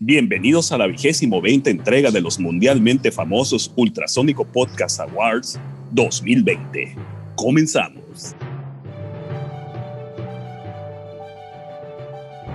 Bienvenidos 0.00 0.70
a 0.70 0.78
la 0.78 0.86
vigésimo 0.86 1.40
veinte 1.40 1.70
entrega 1.70 2.12
de 2.12 2.20
los 2.20 2.38
mundialmente 2.38 3.10
famosos 3.10 3.72
Ultrasónico 3.74 4.44
Podcast 4.44 5.00
Awards 5.00 5.58
2020. 5.90 6.94
Comenzamos. 7.34 8.36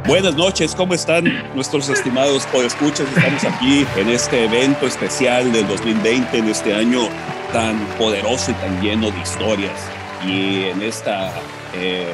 Buenas 0.08 0.38
noches, 0.38 0.74
¿cómo 0.74 0.94
están 0.94 1.26
nuestros 1.54 1.90
estimados 1.90 2.46
podescuchas? 2.46 3.10
Estamos 3.10 3.44
aquí 3.44 3.86
en 3.98 4.08
este 4.08 4.46
evento 4.46 4.88
especial 4.88 5.52
del 5.52 5.68
2020, 5.68 6.38
en 6.38 6.48
este 6.48 6.74
año 6.74 7.10
tan 7.52 7.78
poderoso 7.98 8.52
y 8.52 8.54
tan 8.54 8.82
lleno 8.82 9.12
de 9.12 9.20
historias. 9.20 9.90
Y 10.26 10.64
en 10.70 10.82
esta 10.82 11.34
eh, 11.74 12.08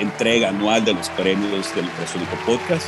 entrega 0.00 0.48
anual 0.48 0.84
de 0.84 0.92
los 0.92 1.08
premios 1.10 1.72
del 1.76 1.84
Ultrasónico 1.84 2.36
Podcast, 2.44 2.86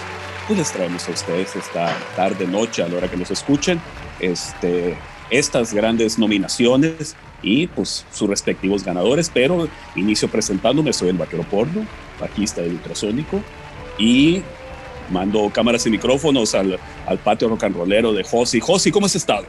pues 0.49 0.59
les 0.59 0.73
traemos 0.73 1.07
a 1.07 1.13
ustedes 1.13 1.55
esta 1.57 1.95
tarde, 2.17 2.47
noche, 2.47 2.83
a 2.83 2.89
la 2.89 2.97
hora 2.97 3.11
que 3.11 3.19
nos 3.19 3.31
escuchen, 3.31 3.79
este, 4.19 4.97
estas 5.29 5.75
grandes 5.75 6.19
nominaciones 6.19 7.17
y 7.43 7.67
pues 7.67 8.07
sus 8.11 8.31
respectivos 8.31 8.83
ganadores. 8.83 9.31
Pero 9.33 9.69
inicio 9.95 10.29
presentándome, 10.29 10.95
soy 10.95 11.11
el 11.11 11.19
vaquero 11.19 11.43
porno, 11.43 11.85
bajista 12.19 12.63
de 12.63 12.71
Ultrasónico 12.71 13.43
y 13.99 14.43
mando 15.11 15.51
cámaras 15.53 15.87
y 15.87 15.91
micrófonos 15.91 16.55
al, 16.55 16.79
al 17.07 17.19
patio 17.19 17.51
rock 17.51 17.65
and 17.65 17.77
rollero 17.77 18.15
de 18.15 18.25
Josi. 18.25 18.59
Josi, 18.59 18.91
¿cómo 18.91 19.05
has 19.05 19.17
estado? 19.17 19.45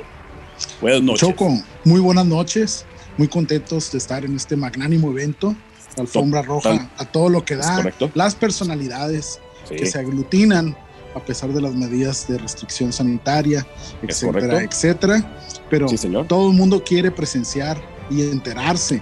Buenas 0.81 1.02
noches. 1.02 1.21
Choco, 1.21 1.49
muy 1.85 2.02
buenas 2.02 2.26
noches. 2.26 2.85
Muy 3.16 3.29
contentos 3.29 3.90
de 3.93 3.99
estar 3.99 4.26
en 4.26 4.35
este 4.35 4.57
magnánimo 4.57 5.12
evento. 5.12 5.55
Alfombra 5.98 6.41
roja 6.41 6.90
a 6.98 7.05
todo 7.05 7.29
lo 7.29 7.45
que 7.45 7.55
da. 7.55 7.90
Las 8.16 8.35
personalidades 8.35 9.40
que 9.70 9.85
se 9.85 9.98
aglutinan 9.98 10.76
a 11.16 11.20
pesar 11.23 11.54
de 11.54 11.62
las 11.62 11.73
medidas 11.73 12.27
de 12.27 12.38
restricción 12.38 12.94
sanitaria, 12.94 13.66
etcétera, 14.02 14.63
etcétera. 14.63 15.38
Pero 15.70 15.88
todo 16.27 16.51
el 16.51 16.57
mundo 16.57 16.84
quiere 16.84 17.12
presenciar 17.12 17.82
y 18.10 18.21
enterarse 18.24 19.01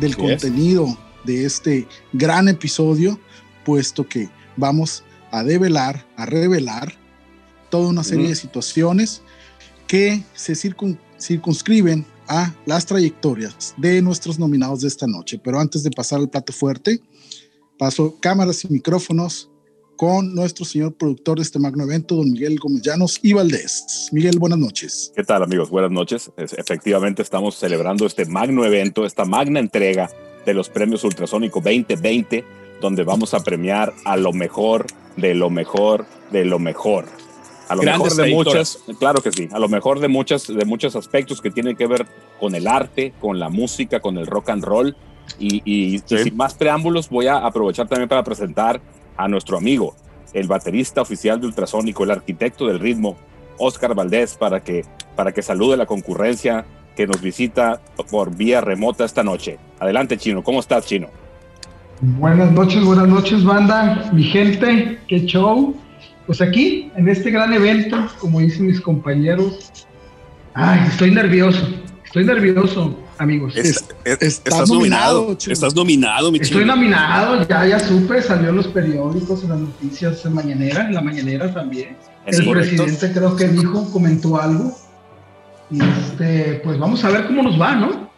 del 0.00 0.16
contenido 0.16 0.96
de 1.24 1.44
este 1.44 1.86
gran 2.12 2.48
episodio, 2.48 3.18
puesto 3.64 4.06
que 4.06 4.28
vamos 4.56 5.04
a 5.30 5.42
develar, 5.42 6.06
a 6.16 6.26
revelar 6.26 6.94
toda 7.70 7.88
una 7.88 8.04
serie 8.04 8.28
de 8.28 8.34
situaciones 8.34 9.22
que 9.86 10.22
se 10.34 10.54
circunscriben 11.18 12.06
a 12.28 12.54
las 12.66 12.86
trayectorias 12.86 13.74
de 13.76 14.02
nuestros 14.02 14.38
nominados 14.38 14.82
de 14.82 14.88
esta 14.88 15.06
noche. 15.06 15.40
Pero 15.42 15.58
antes 15.58 15.82
de 15.82 15.90
pasar 15.90 16.20
al 16.20 16.28
plato 16.28 16.52
fuerte, 16.52 17.00
paso 17.78 18.16
cámaras 18.20 18.64
y 18.64 18.68
micrófonos 18.68 19.50
con 19.98 20.32
nuestro 20.32 20.64
señor 20.64 20.94
productor 20.94 21.38
de 21.38 21.42
este 21.42 21.58
magno 21.58 21.82
evento, 21.82 22.14
don 22.14 22.30
Miguel 22.30 22.56
Gómez 22.60 22.82
Llanos 22.82 23.18
y 23.20 23.32
Valdés. 23.32 24.08
Miguel, 24.12 24.38
buenas 24.38 24.60
noches. 24.60 25.12
¿Qué 25.14 25.24
tal 25.24 25.42
amigos? 25.42 25.70
Buenas 25.70 25.90
noches. 25.90 26.30
efectivamente 26.36 27.20
estamos 27.20 27.56
celebrando 27.56 28.06
este 28.06 28.24
magno 28.24 28.64
evento, 28.64 29.04
esta 29.04 29.24
magna 29.24 29.58
entrega 29.58 30.08
de 30.46 30.54
los 30.54 30.68
premios 30.68 31.02
Ultrasónico 31.02 31.60
2020, 31.60 32.44
donde 32.80 33.02
vamos 33.02 33.34
a 33.34 33.40
premiar 33.40 33.92
a 34.04 34.16
lo 34.16 34.32
mejor 34.32 34.86
de 35.16 35.34
lo 35.34 35.50
mejor 35.50 36.06
de 36.30 36.44
lo 36.44 36.60
mejor. 36.60 37.06
A 37.68 37.74
lo 37.74 37.82
mejor 37.82 38.14
de 38.14 38.32
muchas, 38.32 38.78
claro 39.00 39.20
que 39.20 39.32
sí, 39.32 39.48
a 39.50 39.58
lo 39.58 39.68
mejor 39.68 39.98
de 39.98 40.06
muchas, 40.06 40.46
de 40.46 40.64
muchos 40.64 40.94
aspectos 40.94 41.40
que 41.40 41.50
tienen 41.50 41.74
que 41.74 41.88
ver 41.88 42.06
con 42.38 42.54
el 42.54 42.68
arte, 42.68 43.14
con 43.20 43.40
la 43.40 43.48
música, 43.48 43.98
con 43.98 44.16
el 44.16 44.28
rock 44.28 44.50
and 44.50 44.62
roll. 44.62 44.96
Y, 45.40 45.60
y 45.64 45.98
sin 46.06 46.36
más 46.36 46.54
preámbulos, 46.54 47.10
voy 47.10 47.26
a 47.26 47.38
aprovechar 47.38 47.88
también 47.88 48.08
para 48.08 48.24
presentar 48.24 48.80
a 49.18 49.28
nuestro 49.28 49.58
amigo, 49.58 49.94
el 50.32 50.46
baterista 50.46 51.02
oficial 51.02 51.40
de 51.40 51.48
Ultrasónico, 51.48 52.04
el 52.04 52.12
arquitecto 52.12 52.66
del 52.66 52.78
ritmo, 52.78 53.16
Oscar 53.58 53.94
Valdés, 53.94 54.36
para 54.36 54.62
que, 54.62 54.84
para 55.16 55.32
que 55.32 55.42
salude 55.42 55.76
la 55.76 55.86
concurrencia 55.86 56.64
que 56.96 57.06
nos 57.06 57.20
visita 57.20 57.80
por 58.10 58.34
vía 58.34 58.60
remota 58.60 59.04
esta 59.04 59.22
noche. 59.22 59.58
Adelante, 59.78 60.16
Chino. 60.16 60.42
¿Cómo 60.42 60.60
estás, 60.60 60.86
Chino? 60.86 61.08
Buenas 62.00 62.52
noches, 62.52 62.84
buenas 62.84 63.08
noches, 63.08 63.44
banda, 63.44 64.08
mi 64.12 64.22
gente, 64.22 64.98
qué 65.08 65.26
show. 65.26 65.74
Pues 66.26 66.40
aquí, 66.40 66.92
en 66.96 67.08
este 67.08 67.30
gran 67.30 67.52
evento, 67.52 67.96
como 68.20 68.38
dicen 68.38 68.66
mis 68.66 68.80
compañeros, 68.80 69.72
ay, 70.54 70.80
estoy 70.86 71.10
nervioso, 71.10 71.66
estoy 72.04 72.24
nervioso 72.24 72.96
amigos. 73.18 73.54
estás, 73.56 74.68
nominado. 74.68 75.36
estás 75.46 75.74
nominado, 75.74 76.32
mi 76.32 76.38
Estoy 76.38 76.64
nominado, 76.64 77.46
ya, 77.46 77.66
ya 77.66 77.80
supe, 77.80 78.22
salió 78.22 78.50
en 78.50 78.56
los 78.56 78.68
periódicos, 78.68 79.42
en 79.42 79.50
las 79.50 79.58
noticias 79.58 80.24
en 80.24 80.34
mañanera, 80.34 80.86
en 80.86 80.94
la 80.94 81.00
mañanera 81.00 81.52
también. 81.52 81.96
El 82.26 82.50
presidente 82.50 83.12
creo 83.12 83.36
que 83.36 83.48
dijo, 83.48 83.90
comentó 83.90 84.40
algo. 84.40 84.76
Y 85.70 85.80
este, 85.82 86.60
pues 86.64 86.78
vamos 86.78 87.04
a 87.04 87.10
ver 87.10 87.26
cómo 87.26 87.42
nos 87.42 87.60
va, 87.60 87.74
¿no? 87.74 88.08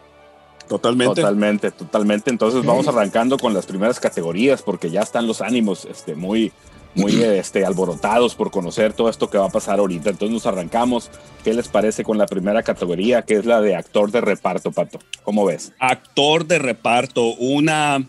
Totalmente. 0.67 1.21
Totalmente, 1.21 1.71
totalmente. 1.71 2.29
Entonces 2.29 2.63
vamos 2.63 2.87
arrancando 2.87 3.37
con 3.37 3.53
las 3.53 3.65
primeras 3.65 3.99
categorías 3.99 4.61
porque 4.61 4.89
ya 4.89 5.01
están 5.01 5.27
los 5.27 5.41
ánimos 5.41 5.85
este, 5.85 6.15
muy, 6.15 6.53
muy 6.95 7.21
este, 7.21 7.65
alborotados 7.65 8.35
por 8.35 8.51
conocer 8.51 8.93
todo 8.93 9.09
esto 9.09 9.29
que 9.29 9.37
va 9.37 9.45
a 9.45 9.51
pasar 9.51 9.79
ahorita. 9.79 10.09
Entonces 10.09 10.33
nos 10.33 10.45
arrancamos. 10.45 11.09
¿Qué 11.43 11.53
les 11.53 11.67
parece 11.67 12.03
con 12.03 12.17
la 12.17 12.25
primera 12.25 12.63
categoría, 12.63 13.21
que 13.21 13.35
es 13.35 13.45
la 13.45 13.61
de 13.61 13.75
actor 13.75 14.11
de 14.11 14.21
reparto, 14.21 14.71
Pato? 14.71 14.99
¿Cómo 15.23 15.45
ves? 15.45 15.73
Actor 15.79 16.45
de 16.45 16.59
reparto, 16.59 17.33
una, 17.35 18.05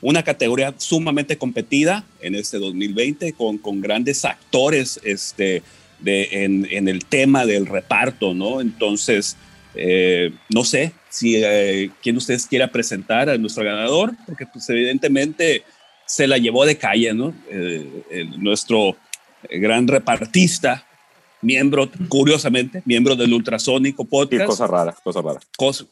una 0.00 0.22
categoría 0.22 0.74
sumamente 0.78 1.38
competida 1.38 2.04
en 2.20 2.34
este 2.34 2.58
2020 2.58 3.32
con, 3.32 3.58
con 3.58 3.80
grandes 3.80 4.24
actores 4.24 5.00
este, 5.02 5.62
de, 5.98 6.44
en, 6.44 6.66
en 6.70 6.88
el 6.88 7.04
tema 7.04 7.46
del 7.46 7.66
reparto, 7.66 8.34
¿no? 8.34 8.60
Entonces, 8.60 9.36
eh, 9.74 10.32
no 10.52 10.64
sé 10.64 10.92
si 11.08 11.36
eh, 11.36 11.90
quién 12.02 12.16
ustedes 12.16 12.46
quiera 12.46 12.70
presentar 12.70 13.28
a 13.28 13.38
nuestro 13.38 13.64
ganador, 13.64 14.12
porque 14.26 14.46
pues 14.46 14.68
evidentemente 14.70 15.64
se 16.10 16.26
la 16.26 16.38
llevó 16.38 16.66
de 16.66 16.76
calle, 16.76 17.14
¿no? 17.14 17.32
Eh, 17.48 18.02
nuestro 18.38 18.96
gran 19.48 19.86
repartista, 19.86 20.84
miembro, 21.40 21.88
curiosamente, 22.08 22.82
miembro 22.84 23.14
del 23.14 23.32
Ultrasónico 23.32 24.04
Podcast. 24.04 24.46
cosa 24.46 24.66
rara, 24.66 24.96
cosa 25.04 25.22
rara. 25.22 25.40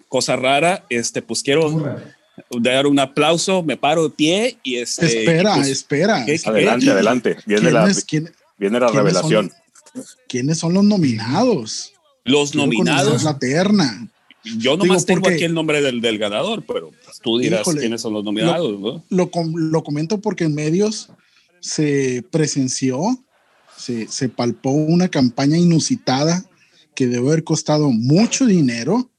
Cosa, 0.08 0.34
rara, 0.34 0.84
este, 0.88 1.22
pues 1.22 1.44
quiero 1.44 2.02
dar 2.50 2.88
un 2.88 2.98
aplauso, 2.98 3.62
me 3.62 3.76
paro 3.76 4.08
de 4.08 4.10
pie 4.10 4.58
y 4.64 4.78
este, 4.78 5.06
Espera, 5.06 5.54
pues, 5.54 5.68
espera. 5.68 6.24
adelante, 6.46 6.90
adelante. 6.90 7.36
Viene 7.46 7.70
la, 7.70 7.88
viene 8.58 8.80
la 8.80 8.88
revelación. 8.88 9.52
¿Quiénes 10.28 10.58
son 10.58 10.74
los 10.74 10.82
nominados? 10.82 11.92
Los 12.24 12.56
nominados. 12.56 13.22
La 13.22 13.38
terna. 13.38 14.08
Yo 14.44 14.76
nomás 14.76 15.04
tengo 15.04 15.28
aquí 15.28 15.44
el 15.44 15.54
nombre 15.54 15.82
del, 15.82 16.00
del 16.00 16.18
ganador, 16.18 16.64
pero 16.66 16.90
pues, 17.04 17.20
tú 17.20 17.38
dirás 17.38 17.66
quiénes 17.68 18.00
son 18.00 18.12
los 18.14 18.24
nominados. 18.24 18.70
Lo, 18.70 18.78
¿no? 18.78 19.04
lo, 19.10 19.82
comento 19.82 20.20
porque 20.20 20.44
en 20.44 20.54
medios 20.54 21.10
se 21.60 22.24
presenció, 22.30 23.00
se, 23.76 24.06
se, 24.08 24.28
palpó 24.28 24.70
una 24.70 25.08
campaña 25.08 25.58
inusitada 25.58 26.44
que 26.94 27.06
debe 27.06 27.28
haber 27.28 27.44
costado 27.44 27.90
mucho 27.90 28.46
dinero 28.46 29.10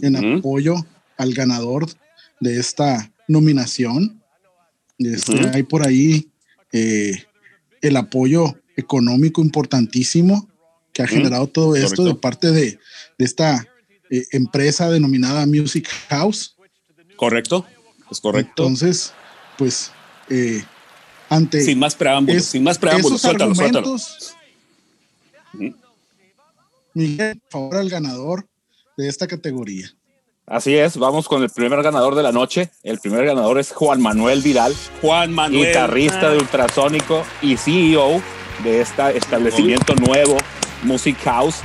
en 0.00 0.16
apoyo 0.16 0.74
al 1.16 1.32
ganador 1.32 1.86
de 2.40 2.58
esta 2.58 3.12
nominación. 3.28 4.22
Este, 4.98 5.48
Hay 5.48 5.62
por 5.62 5.86
ahí 5.86 6.30
eh, 6.72 7.24
el 7.80 7.96
apoyo 7.96 8.56
económico 8.76 9.42
importantísimo 9.42 10.48
que 10.92 11.02
ha 11.02 11.06
generado 11.06 11.46
todo 11.46 11.76
esto 11.76 12.04
de 12.04 12.14
parte 12.14 12.50
de, 12.50 12.78
de 13.18 13.24
esta 13.24 13.66
eh, 14.10 14.24
empresa 14.32 14.90
denominada 14.90 15.46
Music 15.46 15.88
House. 16.08 16.56
Correcto, 17.16 17.66
es 18.10 18.20
correcto. 18.20 18.62
Entonces, 18.62 19.12
pues, 19.56 19.90
eh, 20.28 20.62
ante. 21.28 21.62
Sin 21.62 21.78
más 21.78 21.94
preámbulos, 21.94 22.44
sin 22.44 22.62
más 22.62 22.78
preámbulos, 22.78 23.20
suéltalo, 23.20 23.54
suéltalo. 23.54 23.96
Miguel, 26.94 27.40
favor 27.50 27.76
al 27.76 27.90
ganador 27.90 28.46
de 28.96 29.08
esta 29.08 29.26
categoría. 29.26 29.92
Así 30.46 30.76
es, 30.76 30.96
vamos 30.96 31.26
con 31.26 31.42
el 31.42 31.50
primer 31.50 31.82
ganador 31.82 32.14
de 32.14 32.22
la 32.22 32.30
noche. 32.30 32.70
El 32.84 33.00
primer 33.00 33.26
ganador 33.26 33.58
es 33.58 33.72
Juan 33.72 34.00
Manuel 34.00 34.42
Viral. 34.42 34.74
Juan 35.02 35.32
Manuel. 35.32 35.66
Guitarrista 35.66 36.30
de 36.30 36.38
Ultrasónico 36.38 37.24
y 37.42 37.56
CEO 37.56 38.22
de 38.62 38.80
este 38.80 39.18
establecimiento 39.18 39.94
nuevo 39.96 40.36
Music 40.82 41.16
House, 41.24 41.62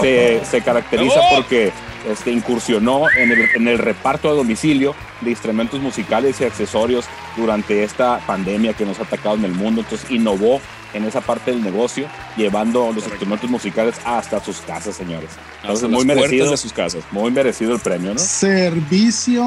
que 0.00 0.40
se, 0.48 0.62
caracteriza 0.62 1.20
porque 1.34 1.72
este, 2.08 2.30
incursionó 2.30 3.04
en 3.16 3.32
el, 3.32 3.40
en 3.54 3.68
el 3.68 3.78
reparto 3.78 4.28
a 4.28 4.32
domicilio 4.32 4.94
de 5.20 5.30
instrumentos 5.30 5.80
musicales 5.80 6.40
y 6.40 6.44
accesorios 6.44 7.06
durante 7.36 7.82
esta 7.82 8.18
pandemia 8.26 8.74
que 8.74 8.84
nos 8.84 8.98
ha 9.00 9.02
atacado 9.02 9.36
en 9.36 9.44
el 9.44 9.52
mundo. 9.52 9.80
Entonces 9.80 10.10
innovó 10.10 10.60
en 10.94 11.04
esa 11.04 11.20
parte 11.20 11.50
del 11.50 11.62
negocio, 11.62 12.06
llevando 12.36 12.92
los 12.92 13.04
instrumentos 13.04 13.50
musicales 13.50 13.96
hasta 14.04 14.42
sus 14.42 14.58
casas, 14.58 14.96
señores. 14.96 15.30
Entonces, 15.62 15.88
muy 15.90 16.04
merecido 16.04 16.50
de 16.50 16.56
sus 16.56 16.72
casas. 16.72 17.04
Muy 17.10 17.30
merecido 17.30 17.74
el 17.74 17.80
premio, 17.80 18.14
¿no? 18.14 18.18
Servicio 18.18 19.44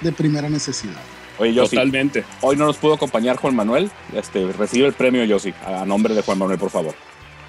de 0.00 0.12
primera 0.12 0.48
necesidad. 0.48 1.00
Oye, 1.38 1.54
Totalmente. 1.54 2.24
hoy 2.40 2.56
no 2.56 2.64
nos 2.64 2.78
pudo 2.78 2.94
acompañar 2.94 3.36
Juan 3.36 3.54
Manuel. 3.54 3.90
Este, 4.14 4.50
recibe 4.52 4.86
el 4.86 4.94
premio, 4.94 5.22
Yossi, 5.24 5.52
a 5.66 5.84
nombre 5.84 6.14
de 6.14 6.22
Juan 6.22 6.38
Manuel, 6.38 6.58
por 6.58 6.70
favor. 6.70 6.94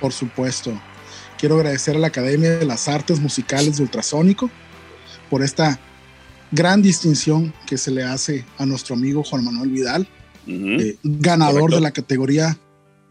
Por 0.01 0.11
supuesto. 0.11 0.73
Quiero 1.37 1.55
agradecer 1.55 1.95
a 1.95 1.99
la 1.99 2.07
Academia 2.07 2.57
de 2.57 2.65
las 2.65 2.87
Artes 2.87 3.19
Musicales 3.19 3.77
de 3.77 3.83
Ultrasónico 3.83 4.49
por 5.29 5.43
esta 5.43 5.79
gran 6.51 6.81
distinción 6.81 7.53
que 7.67 7.77
se 7.77 7.91
le 7.91 8.03
hace 8.03 8.43
a 8.57 8.65
nuestro 8.65 8.95
amigo 8.95 9.23
Juan 9.23 9.45
Manuel 9.45 9.69
Vidal, 9.69 10.07
eh, 10.47 10.97
ganador 11.03 11.73
de 11.73 11.81
la 11.81 11.91
categoría 11.91 12.57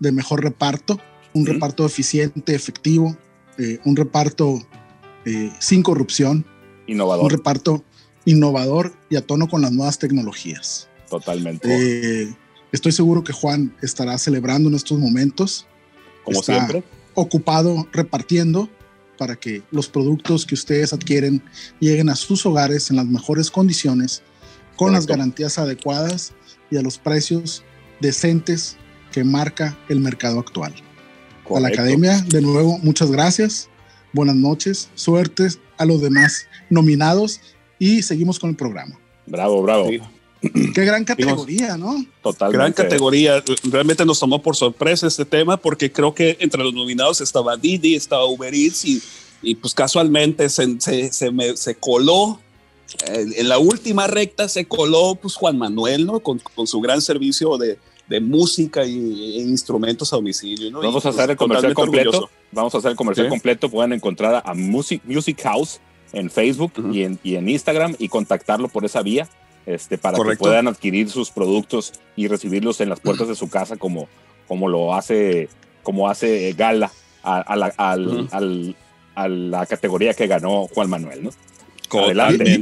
de 0.00 0.10
mejor 0.10 0.42
reparto, 0.42 1.00
un 1.34 1.46
reparto 1.46 1.86
eficiente, 1.86 2.54
efectivo, 2.54 3.16
eh, 3.58 3.78
un 3.84 3.94
reparto 3.94 4.66
eh, 5.24 5.52
sin 5.60 5.82
corrupción, 5.82 6.44
innovador. 6.88 7.24
un 7.24 7.30
reparto 7.30 7.84
innovador 8.24 8.94
y 9.08 9.16
a 9.16 9.20
tono 9.20 9.48
con 9.48 9.62
las 9.62 9.70
nuevas 9.70 9.98
tecnologías. 9.98 10.88
Totalmente. 11.08 12.34
estoy 12.72 12.90
seguro 12.90 13.22
que 13.22 13.32
Juan 13.32 13.76
estará 13.82 14.18
celebrando 14.18 14.68
en 14.68 14.74
estos 14.74 14.98
momentos. 14.98 15.66
Como 16.24 16.42
siempre. 16.42 16.82
Ocupado 17.16 17.88
repartiendo 17.92 18.70
para 19.18 19.34
que 19.34 19.62
los 19.72 19.88
productos 19.88 20.46
que 20.46 20.54
ustedes 20.54 20.92
adquieren 20.92 21.42
lleguen 21.80 22.08
a 22.08 22.14
sus 22.14 22.46
hogares 22.46 22.90
en 22.90 22.96
las 22.96 23.06
mejores 23.06 23.50
condiciones, 23.50 24.22
con 24.76 24.92
las 24.92 25.06
garantías 25.06 25.58
adecuadas 25.58 26.32
y 26.70 26.76
a 26.76 26.82
los 26.82 26.98
precios 26.98 27.64
decentes 28.00 28.76
que 29.12 29.24
marca 29.24 29.76
el 29.88 30.00
mercado 30.00 30.38
actual. 30.38 30.74
A 31.54 31.60
la 31.60 31.68
academia, 31.68 32.20
de 32.22 32.42
nuevo, 32.42 32.78
muchas 32.78 33.10
gracias, 33.10 33.68
buenas 34.12 34.36
noches, 34.36 34.90
suertes 34.94 35.58
a 35.78 35.84
los 35.84 36.00
demás 36.00 36.46
nominados 36.70 37.40
y 37.78 38.02
seguimos 38.02 38.38
con 38.38 38.50
el 38.50 38.56
programa. 38.56 38.98
Bravo, 39.26 39.62
bravo. 39.62 39.88
Qué 40.74 40.84
gran 40.84 41.04
categoría, 41.04 41.76
¿no? 41.76 42.04
Totalmente. 42.22 42.58
Gran 42.58 42.72
categoría. 42.72 43.42
Realmente 43.64 44.04
nos 44.04 44.20
tomó 44.20 44.42
por 44.42 44.56
sorpresa 44.56 45.06
este 45.06 45.24
tema 45.24 45.56
porque 45.56 45.90
creo 45.90 46.14
que 46.14 46.36
entre 46.40 46.62
los 46.62 46.74
nominados 46.74 47.20
estaba 47.20 47.56
Didi, 47.56 47.94
estaba 47.94 48.26
Uber 48.26 48.54
Eats 48.54 48.84
y, 48.84 49.02
y 49.42 49.54
pues 49.54 49.74
casualmente 49.74 50.48
se, 50.48 50.80
se, 50.80 51.10
se, 51.56 51.74
coló 51.76 52.40
en 53.08 53.48
la 53.48 53.58
última 53.58 54.06
recta 54.06 54.48
se 54.48 54.66
coló 54.66 55.16
pues 55.20 55.34
Juan 55.34 55.58
Manuel, 55.58 56.06
¿no? 56.06 56.20
Con, 56.20 56.38
con 56.54 56.66
su 56.66 56.80
gran 56.80 57.00
servicio 57.00 57.56
de, 57.58 57.78
de 58.08 58.20
música 58.20 58.84
y, 58.84 59.38
e 59.38 59.42
instrumentos 59.42 60.12
a 60.12 60.16
domicilio, 60.16 60.70
¿no? 60.70 60.80
Vamos 60.80 61.04
a 61.06 61.10
hacer 61.10 61.30
el 61.30 61.36
comercial 61.36 61.74
completo. 61.74 62.30
Vamos 62.52 62.74
a 62.74 62.78
hacer 62.78 62.92
el 62.92 62.96
comercial 62.96 63.28
completo. 63.28 63.68
Pueden 63.68 63.92
encontrar 63.92 64.42
a 64.44 64.54
Music, 64.54 65.02
Music 65.04 65.40
House 65.42 65.80
en 66.12 66.30
Facebook 66.30 66.72
y, 66.92 67.02
en, 67.02 67.18
y 67.22 67.34
en 67.34 67.48
Instagram 67.48 67.96
y 67.98 68.08
contactarlo 68.08 68.68
por 68.68 68.84
esa 68.84 69.02
vía 69.02 69.28
este, 69.66 69.98
para 69.98 70.16
que 70.16 70.36
puedan 70.36 70.68
adquirir 70.68 71.10
sus 71.10 71.30
productos 71.30 71.92
y 72.14 72.28
recibirlos 72.28 72.80
en 72.80 72.88
las 72.88 73.00
puertas 73.00 73.28
de 73.28 73.34
su 73.34 73.48
casa 73.50 73.76
como, 73.76 74.08
como 74.46 74.68
lo 74.68 74.94
hace, 74.94 75.48
como 75.82 76.08
hace 76.08 76.54
Gala 76.56 76.90
a, 77.22 77.56
la, 77.56 77.74
a 79.16 79.28
la 79.28 79.66
categoría 79.66 80.14
que 80.14 80.28
ganó 80.28 80.68
Juan 80.68 80.88
Manuel, 80.88 81.24
¿no? 81.24 81.30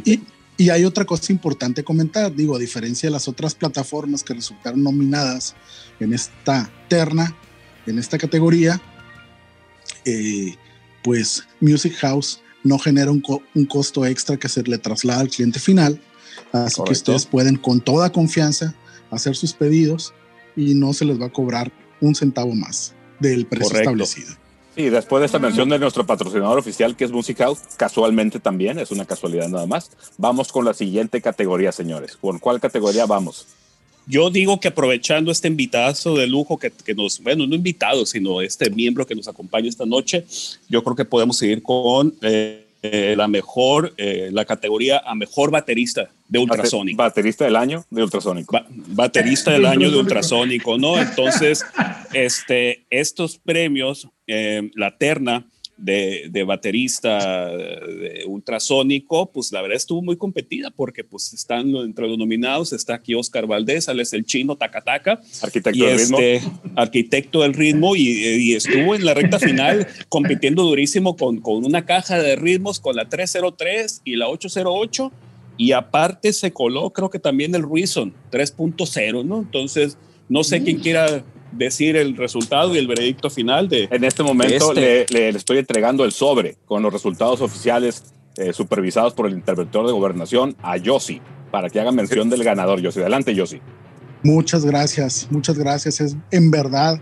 Y, 0.05 0.23
y, 0.59 0.71
hay 0.71 0.85
otra 0.85 1.05
cosa 1.05 1.33
importante 1.33 1.83
comentar, 1.83 2.35
digo, 2.35 2.57
a 2.57 2.59
diferencia 2.59 3.09
de 3.09 3.13
las 3.13 3.27
otras 3.27 3.55
plataformas 3.55 4.23
que 4.23 4.35
resultaron 4.35 4.83
nominadas 4.83 5.55
en 5.99 6.13
esta 6.13 6.71
terna, 6.89 7.35
en 7.87 7.99
esta 7.99 8.19
categoría, 8.19 8.81
eh, 10.05 10.55
pues 11.03 11.47
Music 11.61 11.95
House 11.97 12.41
no 12.63 12.79
genera 12.79 13.11
un, 13.11 13.23
un, 13.55 13.67
costo 13.67 14.07
extra 14.07 14.37
que 14.37 14.49
se 14.49 14.63
le 14.63 14.79
traslada 14.79 15.21
al 15.21 15.29
cliente 15.29 15.59
final, 15.59 16.01
Así 16.55 16.81
que 16.85 16.93
ustedes 16.93 17.27
pueden 17.27 17.57
con 17.57 17.81
toda 17.81 18.13
confianza 18.13 18.75
hacer 19.11 19.35
sus 19.35 19.53
pedidos 19.53 20.15
y 20.55 20.75
no 20.75 20.93
se 20.93 21.05
les 21.05 21.21
va 21.21 21.27
a 21.27 21.33
cobrar 21.33 21.73
un 22.01 22.15
centavo 22.15 22.55
más 22.55 22.95
del 23.19 23.47
precio 23.47 23.77
establecido. 23.77 24.35
Sí, 24.77 24.89
después 24.89 25.21
de 25.21 25.27
esta 25.27 25.39
mención 25.39 25.69
de 25.69 25.79
nuestro 25.79 26.07
patrocinador 26.07 26.59
oficial, 26.59 26.97
que 26.97 27.05
es 27.05 27.11
Music 27.11 27.39
House, 27.39 27.59
casualmente 27.77 28.39
también, 28.39 28.79
es 28.79 28.93
una 28.93 29.05
casualidad 29.05 29.49
nada 29.49 29.67
más. 29.67 29.91
Vamos 30.17 30.53
con 30.53 30.65
la 30.65 30.75
siguiente 30.75 31.21
categoría, 31.21 31.73
señores. 31.73 32.17
¿Con 32.17 32.39
cuál 32.39 32.61
categoría 32.61 33.07
vamos? 33.07 33.47
Yo 34.07 34.31
digo 34.31 34.61
que 34.61 34.69
aprovechando 34.69 35.33
este 35.33 35.49
invitazo 35.49 36.17
de 36.17 36.27
lujo 36.27 36.59
que, 36.59 36.71
que, 36.71 36.95
nos, 36.95 37.21
bueno, 37.21 37.47
no 37.47 37.55
invitado, 37.57 38.07
sino 38.07 38.43
este 38.43 38.71
miembro 38.71 39.07
que 39.07 39.15
nos 39.15 39.27
acompaña 39.27 39.69
esta 39.69 39.87
noche, 39.87 40.25
yo 40.69 40.85
creo 40.85 40.95
que 40.95 41.05
podemos 41.05 41.37
seguir 41.37 41.63
con 41.63 42.15
eh, 42.21 42.65
eh, 42.87 43.15
la 43.17 43.29
mejor, 43.29 43.95
eh, 43.97 44.29
la 44.31 44.45
categoría 44.45 44.99
a 45.07 45.15
mejor 45.15 45.51
baterista 45.51 46.11
de 46.35 46.45
ultrasónico. 46.45 46.97
Baterista 46.97 47.45
del 47.45 47.57
año 47.57 47.85
de 47.91 48.03
ultrasónico. 48.03 48.61
baterista 48.69 49.53
del 49.53 49.67
año 49.67 49.91
de 49.91 49.99
ultrasónico, 49.99 50.79
¿no? 50.79 51.01
Entonces, 51.01 51.65
este, 52.13 52.85
estos 52.91 53.39
premios, 53.39 54.09
eh, 54.27 54.71
la 54.75 54.97
terna, 54.99 55.47
de, 55.77 56.45
baterista 56.47 57.49
de 57.49 58.25
ultrasónico, 58.27 59.31
pues 59.33 59.53
la 59.53 59.61
verdad 59.61 59.77
estuvo 59.77 60.03
muy 60.03 60.17
competida 60.17 60.71
porque 60.71 61.05
pues 61.05 61.33
están 61.33 61.69
entre 61.77 62.07
los 62.07 62.19
nominados, 62.19 62.73
está 62.73 62.95
aquí 62.95 63.15
Oscar 63.15 63.47
Valdés, 63.47 63.89
es 63.89 64.13
el 64.13 64.25
chino 64.25 64.57
Takataka, 64.57 65.21
arquitecto 65.43 65.85
del 65.85 65.99
ritmo. 65.99 66.19
Este, 66.19 66.51
arquitecto 66.77 67.43
del 67.43 67.55
ritmo 67.55 67.97
y, 67.97 68.55
estuvo 68.55 68.95
en 68.95 69.05
la 69.05 69.15
recta 69.15 69.39
final 69.39 69.87
compitiendo 70.09 70.63
durísimo 70.63 71.17
con, 71.17 71.41
con 71.41 71.65
una 71.65 71.85
caja 71.85 72.23
de 72.23 72.37
ritmos 72.37 72.79
con 72.81 72.97
la 72.97 73.09
303 73.09 74.03
y 74.05 74.17
la 74.17 74.29
808 74.29 75.13
y 75.57 75.73
aparte 75.73 76.33
se 76.33 76.53
coló 76.53 76.91
creo 76.91 77.11
que 77.11 77.19
también 77.19 77.55
el 77.55 77.69
Reason 77.69 78.13
3.0, 78.31 79.25
¿no? 79.25 79.39
Entonces, 79.39 79.99
no 80.29 80.45
sé 80.45 80.63
quién 80.63 80.79
quiera 80.79 81.25
decir 81.53 81.97
el 81.97 82.17
resultado 82.17 82.75
y 82.75 82.79
el 82.79 82.87
veredicto 82.87 83.31
final 83.31 83.69
de... 83.69 83.89
En 83.91 84.05
este 84.05 84.23
momento 84.23 84.73
este. 84.73 85.07
Le, 85.13 85.29
estoy 85.31 85.59
entregando 85.59 86.05
el 86.05 86.13
sobre 86.13 86.57
con 86.65 86.83
los 86.83 86.93
resultados 86.93 87.41
oficiales 87.41 88.05
eh, 88.37 88.53
supervisados 88.53 89.15
por 89.15 89.27
el 89.27 89.35
interventor 89.35 89.87
de 89.87 89.93
gobernación 89.93 90.57
a 90.63 90.77
Yossi, 90.77 91.21
para 91.51 91.71
que 91.71 91.79
haga 91.81 91.93
mención 91.93 92.29
del 92.29 92.43
ganador. 92.43 92.81
Yossi, 92.81 93.01
adelante 93.01 93.35
Yossi. 93.35 93.61
Muchas 94.25 94.65
gracias, 94.65 95.29
muchas 95.31 95.57
gracias. 95.57 96.01
Es 96.01 96.17
en 96.33 96.51
verdad 96.51 97.01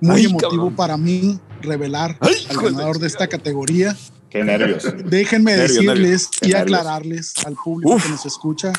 muy 0.00 0.26
emotivo 0.26 0.70
para 0.72 0.96
mí 0.96 1.38
revelar 1.62 2.18
al 2.20 2.56
ganador 2.62 2.98
de 2.98 3.06
esta 3.06 3.28
categoría. 3.28 3.96
Qué 4.34 4.42
nervios. 4.42 4.84
Déjenme 5.06 5.56
decirles 5.56 6.28
y 6.42 6.54
aclararles 6.54 7.34
al 7.46 7.54
público 7.54 7.96
que 8.02 8.08
nos 8.08 8.26
escucha 8.26 8.72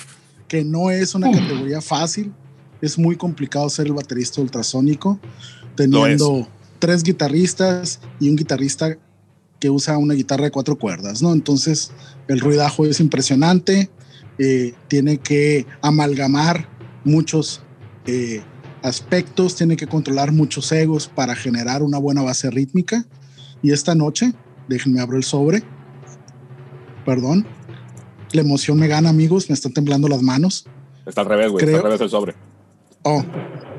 que 0.49 0.65
no 0.65 0.91
es 0.91 1.15
una 1.15 1.31
categoría 1.31 1.81
fácil 1.81 2.31
es 2.81 2.97
muy 2.97 3.15
complicado 3.15 3.69
ser 3.69 3.87
el 3.87 3.93
baterista 3.93 4.41
ultrasónico, 4.41 5.17
teniendo 5.75 6.45
tres 6.79 7.03
guitarristas 7.03 8.01
y 8.19 8.29
un 8.29 8.35
guitarrista 8.35 8.97
que 9.59 9.69
usa 9.69 9.97
una 9.97 10.13
guitarra 10.13 10.43
de 10.43 10.51
cuatro 10.51 10.77
cuerdas, 10.77 11.21
¿no? 11.21 11.31
Entonces, 11.31 11.91
el 12.27 12.41
ruidajo 12.41 12.85
es 12.85 12.99
impresionante, 12.99 13.89
eh, 14.37 14.73
tiene 14.89 15.19
que 15.19 15.65
amalgamar 15.81 16.67
muchos 17.05 17.61
eh, 18.05 18.41
aspectos, 18.83 19.55
tiene 19.55 19.77
que 19.77 19.87
controlar 19.87 20.33
muchos 20.33 20.69
egos 20.73 21.07
para 21.07 21.33
generar 21.33 21.81
una 21.81 21.97
buena 21.97 22.21
base 22.21 22.51
rítmica. 22.51 23.05
Y 23.63 23.71
esta 23.71 23.95
noche, 23.95 24.33
déjenme 24.67 25.01
abrir 25.01 25.17
el 25.17 25.23
sobre, 25.23 25.63
perdón, 27.05 27.45
la 28.31 28.41
emoción 28.41 28.77
me 28.77 28.87
gana, 28.87 29.09
amigos, 29.09 29.49
me 29.49 29.53
están 29.53 29.73
temblando 29.73 30.07
las 30.07 30.21
manos. 30.21 30.65
Está 31.05 31.21
al 31.21 31.27
revés, 31.27 31.51
güey, 31.51 31.65
está 31.65 31.77
al 31.77 31.83
revés 31.83 32.01
el 32.01 32.09
sobre. 32.09 32.35
Oh, 33.03 33.23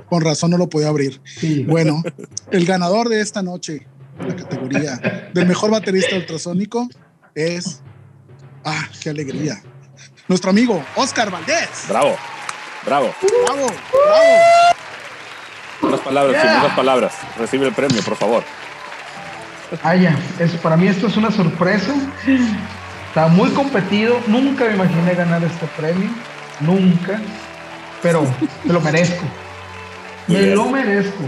con 0.08 0.22
razón 0.22 0.50
no 0.50 0.58
lo 0.58 0.68
podía 0.68 0.88
abrir. 0.88 1.20
Bueno, 1.66 2.02
el 2.50 2.64
ganador 2.64 3.08
de 3.08 3.20
esta 3.20 3.42
noche, 3.42 3.86
la 4.18 4.34
categoría 4.34 5.30
del 5.34 5.46
mejor 5.46 5.70
baterista 5.70 6.16
ultrasónico, 6.16 6.88
es. 7.34 7.82
¡Ah, 8.64 8.88
qué 9.00 9.10
alegría! 9.10 9.62
Nuestro 10.28 10.50
amigo 10.50 10.82
Oscar 10.96 11.30
Valdés. 11.30 11.68
Bravo, 11.88 12.16
bravo. 12.84 13.14
Bravo, 13.46 13.66
bravo. 13.66 14.76
Unas 15.82 16.00
palabras, 16.00 16.42
yeah. 16.42 16.60
unas 16.64 16.76
palabras. 16.76 17.14
Recibe 17.38 17.66
el 17.66 17.74
premio, 17.74 18.02
por 18.02 18.16
favor. 18.16 18.42
Ah, 19.82 19.96
ya. 19.96 20.16
para 20.62 20.76
mí 20.76 20.86
esto 20.86 21.06
es 21.06 21.16
una 21.16 21.30
sorpresa. 21.30 21.94
Está 23.08 23.28
muy 23.28 23.50
competido. 23.50 24.20
Nunca 24.26 24.64
me 24.64 24.74
imaginé 24.74 25.14
ganar 25.14 25.42
este 25.42 25.66
premio. 25.76 26.10
Nunca 26.60 27.20
pero 28.02 28.22
me 28.64 28.72
lo 28.72 28.80
merezco. 28.80 29.24
Me 30.28 30.54
lo 30.54 30.70
merezco. 30.70 31.24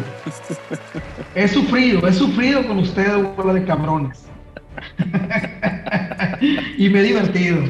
He 1.34 1.48
sufrido, 1.48 2.06
he 2.06 2.12
sufrido 2.12 2.66
con 2.66 2.78
ustedes, 2.78 3.16
bola 3.36 3.54
de 3.54 3.64
cabrones. 3.64 4.26
y 6.78 6.88
me 6.88 7.00
he 7.00 7.02
divertido. 7.02 7.64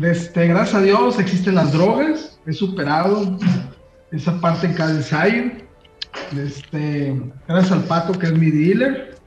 Este, 0.00 0.46
gracias 0.46 0.76
a 0.76 0.82
Dios 0.82 1.18
existen 1.18 1.56
las 1.56 1.72
drogas. 1.72 2.40
He 2.46 2.52
superado 2.52 3.38
esa 4.12 4.40
parte 4.40 4.66
en 4.66 4.74
cada 4.74 4.90
ensayo. 4.92 5.44
Este, 6.36 7.20
gracias 7.46 7.72
al 7.72 7.84
pato 7.84 8.18
que 8.18 8.26
es 8.26 8.32
mi 8.32 8.50
dealer. 8.50 9.18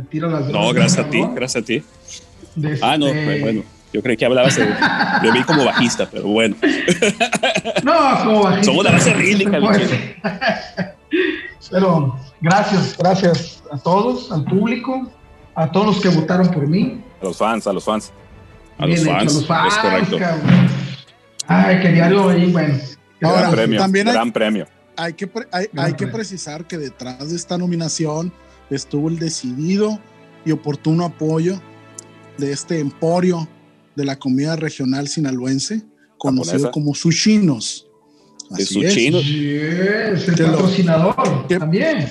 Me 0.00 0.06
tira 0.06 0.28
las 0.28 0.48
drogas. 0.48 0.66
No, 0.66 0.72
gracias 0.72 1.06
a 1.06 1.10
ti, 1.10 1.22
gracias 1.34 1.62
a 1.62 1.66
ti. 1.66 1.82
ah, 2.82 2.96
no, 2.96 3.08
este, 3.08 3.40
bueno. 3.40 3.62
Yo 3.92 4.02
creí 4.02 4.16
que 4.16 4.24
hablabas 4.24 4.56
de. 4.56 4.66
Yo 5.22 5.32
vi 5.32 5.42
como 5.42 5.64
bajista, 5.64 6.08
pero 6.10 6.28
bueno. 6.28 6.56
No, 7.82 8.24
como 8.24 8.42
bajista. 8.44 8.64
Somos 8.64 8.84
la 8.84 8.92
base 8.92 9.12
rítmica. 9.14 9.58
Pero 11.70 12.16
Gracias, 12.40 12.96
gracias 12.96 13.62
a 13.70 13.76
todos, 13.76 14.32
al 14.32 14.44
público, 14.44 15.10
a 15.54 15.70
todos 15.70 15.86
los 15.86 16.00
que 16.00 16.08
votaron 16.08 16.50
por 16.50 16.66
mí. 16.66 17.02
A 17.20 17.24
los 17.26 17.36
fans, 17.36 17.66
a 17.66 17.72
los 17.72 17.84
fans. 17.84 18.10
A 18.78 18.86
los 18.86 19.04
fans, 19.04 19.36
es 19.36 19.78
correcto. 19.78 20.16
Ay, 21.46 21.80
qué 21.82 21.88
diario 21.90 22.30
ahí, 22.30 22.50
bueno. 22.50 22.78
Ahora, 23.22 23.40
gran 23.40 23.52
premio, 23.52 23.78
también 23.78 24.08
hay, 24.08 24.14
gran 24.14 24.32
premio. 24.32 24.66
Hay 24.96 25.12
que, 25.12 25.30
hay, 25.52 25.92
que 25.92 26.06
precisar 26.06 26.64
que 26.64 26.78
detrás 26.78 27.28
de 27.28 27.36
esta 27.36 27.58
nominación 27.58 28.32
estuvo 28.70 29.08
el 29.08 29.18
decidido 29.18 29.98
y 30.44 30.52
oportuno 30.52 31.04
apoyo 31.04 31.60
de 32.38 32.52
este 32.52 32.78
emporio 32.78 33.48
de 33.96 34.04
la 34.04 34.18
comida 34.18 34.56
regional 34.56 35.08
sinaloense, 35.08 35.82
conocido 36.18 36.70
como 36.70 36.94
Sushinos. 36.94 37.86
De 38.50 38.64
Sushinos. 38.64 39.24
Es. 39.24 40.28
el 40.28 40.36
patrocinador 40.36 41.46
también. 41.48 42.08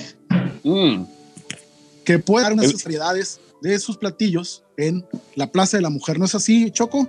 Mm. 0.62 1.04
Que 2.04 2.18
puede 2.18 2.44
dar 2.44 2.52
unas 2.52 2.82
variedades 2.82 3.40
de 3.60 3.78
sus 3.78 3.96
platillos 3.96 4.64
en 4.76 5.04
la 5.34 5.50
Plaza 5.50 5.76
de 5.76 5.82
la 5.82 5.90
Mujer. 5.90 6.18
¿No 6.18 6.24
es 6.24 6.34
así, 6.34 6.70
Choco? 6.70 7.08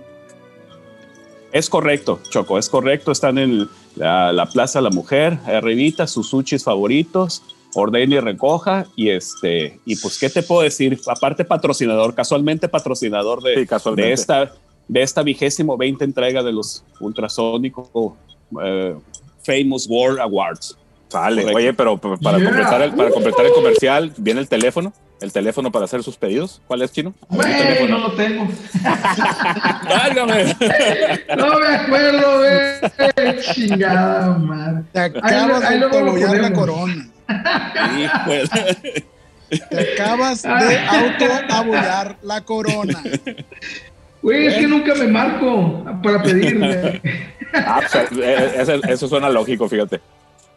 Es 1.51 1.69
correcto, 1.69 2.21
Choco, 2.29 2.57
es 2.57 2.69
correcto. 2.69 3.11
Están 3.11 3.37
en 3.37 3.69
la, 3.95 4.49
Plaza 4.51 4.79
de 4.79 4.83
la 4.83 4.89
Mujer, 4.89 5.37
arribita, 5.45 6.07
sus 6.07 6.29
sushis 6.29 6.63
favoritos, 6.63 7.43
ordene 7.75 8.15
y 8.15 8.19
recoja. 8.19 8.85
Y 8.95 9.09
este, 9.09 9.79
y 9.85 9.95
pues, 9.95 10.17
¿qué 10.19 10.29
te 10.29 10.43
puedo 10.43 10.61
decir? 10.61 10.99
Aparte, 11.07 11.45
patrocinador, 11.45 12.13
casualmente 12.15 12.67
patrocinador 12.67 13.41
de, 13.41 13.65
de 13.95 14.13
esta 14.13 14.51
de 14.91 15.01
esta 15.01 15.23
vigésimo 15.23 15.77
20 15.77 16.03
entrega 16.03 16.43
de 16.43 16.51
los 16.51 16.83
Ultrasónico 16.99 18.17
eh, 18.61 18.93
Famous 19.41 19.87
World 19.89 20.19
Awards. 20.19 20.77
Sale, 21.07 21.45
oye, 21.53 21.73
pero 21.73 21.97
para, 21.97 22.17
completar 22.17 22.81
el, 22.81 22.93
para 22.93 23.09
completar 23.09 23.45
el 23.45 23.53
comercial, 23.53 24.13
¿viene 24.17 24.41
el 24.41 24.49
teléfono? 24.49 24.93
¿El 25.21 25.31
teléfono 25.31 25.71
para 25.71 25.85
hacer 25.85 26.03
sus 26.03 26.17
pedidos? 26.17 26.61
¿Cuál 26.67 26.81
es, 26.81 26.91
Chino? 26.91 27.13
Güey, 27.29 27.87
no 27.87 27.99
lo 27.99 28.11
tengo. 28.13 28.47
Válgame. 29.89 30.55
no 31.37 31.59
me 31.59 31.67
acuerdo, 31.67 32.39
güey. 32.39 33.39
Chingada 33.53 34.37
madre. 34.37 34.83
Te 34.91 34.99
acabas 34.99 35.69
de 35.69 36.41
la 36.41 36.53
corona. 36.53 37.10
Te 39.69 39.93
acabas 39.93 40.43
de 40.43 40.79
autoabollar 40.79 42.17
la 42.21 42.41
corona. 42.41 43.01
Güey, 44.21 44.47
es 44.47 44.53
que 44.55 44.67
nunca 44.67 44.93
me 44.95 45.07
marco 45.07 45.83
para 46.03 46.21
pedirme. 46.21 47.01
ah, 47.53 47.81
pues, 47.91 48.19
eh, 48.21 48.51
eso, 48.57 48.73
eso 48.73 49.07
suena 49.07 49.29
lógico, 49.29 49.67
fíjate. 49.67 49.99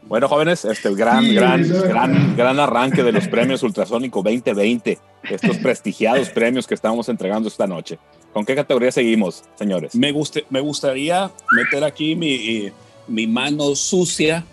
Bueno, 0.07 0.29
jóvenes, 0.29 0.67
este 0.67 0.95
gran, 0.95 1.35
gran, 1.35 1.67
gran, 1.67 2.37
gran 2.37 2.61
arranque 2.61 3.03
de 3.03 3.11
los 3.11 3.27
premios 3.27 3.63
Ultrasónico 3.63 4.23
2020, 4.23 4.99
estos 5.31 5.57
prestigiados 5.57 6.29
premios 6.29 6.67
que 6.67 6.75
estamos 6.75 7.09
entregando 7.09 7.49
esta 7.49 7.67
noche. 7.67 7.99
¿Con 8.35 8.45
qué 8.45 8.55
categoría 8.55 8.93
seguimos, 8.93 9.45
señores? 9.55 9.95
Me, 9.95 10.13
guste, 10.13 10.45
me 10.51 10.61
gustaría 10.61 11.31
meter 11.53 11.85
aquí 11.85 12.15
mi, 12.17 12.71
mi 13.09 13.27
mano 13.27 13.75
sucia 13.75 14.45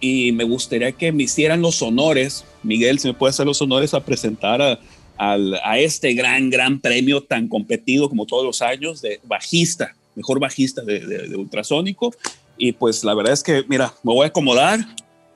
y 0.00 0.32
me 0.32 0.44
gustaría 0.44 0.92
que 0.92 1.12
me 1.12 1.24
hicieran 1.24 1.62
los 1.62 1.82
honores. 1.82 2.44
Miguel, 2.62 2.98
si 2.98 3.08
me 3.08 3.14
puede 3.14 3.30
hacer 3.30 3.46
los 3.46 3.60
honores 3.62 3.94
a 3.94 4.00
presentar 4.00 4.60
a, 4.62 4.78
a 5.18 5.78
este 5.78 6.14
gran, 6.14 6.50
gran 6.50 6.80
premio 6.80 7.22
tan 7.22 7.48
competido 7.48 8.08
como 8.08 8.26
todos 8.26 8.44
los 8.44 8.62
años 8.62 9.00
de 9.00 9.20
bajista, 9.24 9.96
mejor 10.14 10.40
bajista 10.40 10.82
de, 10.82 11.00
de 11.00 11.36
ultrasónico. 11.36 12.14
Y 12.58 12.72
pues 12.72 13.04
la 13.04 13.14
verdad 13.14 13.32
es 13.32 13.42
que, 13.42 13.64
mira, 13.68 13.92
me 14.02 14.12
voy 14.12 14.24
a 14.24 14.28
acomodar 14.28 14.80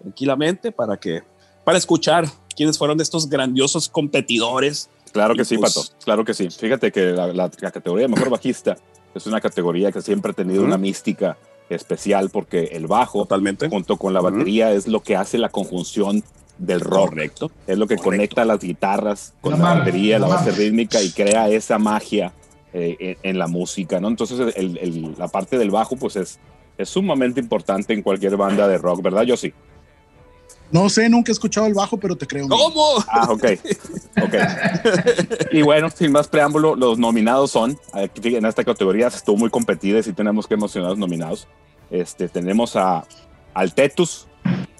tranquilamente 0.01 0.73
para 0.73 0.97
que, 0.97 1.23
para 1.65 1.79
escuchar 1.79 2.27
quiénes 2.57 2.79
fueron 2.79 3.01
estos 3.01 3.29
grandiosos 3.29 3.89
competidores. 3.89 4.91
Claro 5.13 5.35
que 5.35 5.45
sí, 5.45 5.59
pues 5.59 5.75
Pato, 5.75 5.89
claro 6.05 6.25
que 6.25 6.35
sí. 6.35 6.49
Fíjate 6.51 6.93
que 6.93 7.13
la, 7.13 7.51
categoría 7.51 8.07
de 8.07 8.13
mejor 8.13 8.31
bajista 8.31 8.77
es 9.15 9.27
una 9.27 9.41
categoría 9.41 9.91
que 9.93 10.01
siempre 10.03 10.33
ha 10.33 10.35
tenido 10.35 10.63
una 10.63 10.79
mística 10.79 11.37
especial 11.71 12.31
porque 12.31 12.71
el 12.73 12.87
bajo, 12.87 13.21
Totalmente. 13.21 13.69
junto 13.69 13.97
con 13.97 14.13
la 14.13 14.21
batería, 14.21 14.73
es 14.73 14.87
lo 14.87 15.03
que 15.03 15.17
hace 15.17 15.39
la 15.39 15.49
conjunción 15.49 16.23
del 16.59 16.81
rock. 16.81 17.11
Correcto. 17.11 17.51
Es 17.67 17.79
lo 17.79 17.87
que 17.87 17.97
conecta 17.97 18.45
las 18.45 18.61
guitarras 18.61 19.35
con 19.41 19.59
la, 19.59 19.75
batería, 19.75 20.19
la, 20.19 20.29
base 20.29 20.51
rítmica 20.51 21.03
y 21.03 21.11
crea 21.11 21.49
esa 21.49 21.79
magia 21.79 22.33
eh, 22.73 23.17
en, 23.23 23.39
la 23.39 23.47
música, 23.47 23.99
¿no? 23.99 24.09
Entonces 24.09 24.55
la 25.19 25.29
parte 25.29 25.59
del 25.59 25.71
bajo 25.71 25.97
pues 25.97 26.17
es 26.17 26.39
es 26.81 26.89
sumamente 26.89 27.41
importante 27.41 27.93
en 27.93 28.03
cualquier 28.03 28.37
banda 28.37 28.67
de 28.67 28.79
rock, 28.79 29.03
¿verdad? 29.03 29.23
Yo 29.23 29.37
sí. 29.37 29.53
No 30.71 30.89
sé, 30.89 31.09
nunca 31.09 31.31
he 31.31 31.35
escuchado 31.35 31.67
el 31.67 31.75
bajo, 31.75 31.97
pero 31.97 32.17
te 32.17 32.27
creo. 32.27 32.49
¿Cómo? 32.49 33.05
Ah, 33.09 33.29
ok. 33.31 33.45
Ok. 34.23 34.35
y 35.53 35.63
bueno, 35.63 35.91
sin 35.91 36.13
más 36.13 36.29
preámbulo, 36.29 36.77
los 36.77 36.99
nominados 36.99 37.51
son, 37.51 37.79
en 37.95 38.47
esta 38.47 38.65
categoría 38.65 39.09
estuvo 39.09 39.37
muy 39.37 39.51
competida 39.51 39.99
y 39.99 40.03
sí 40.03 40.13
tenemos 40.13 40.47
que 40.47 40.55
emocionar 40.55 40.91
los 40.91 40.99
nominados. 40.99 41.49
Este, 41.91 42.29
tenemos 42.29 42.77
a 42.77 43.05
Altetus, 43.55 44.29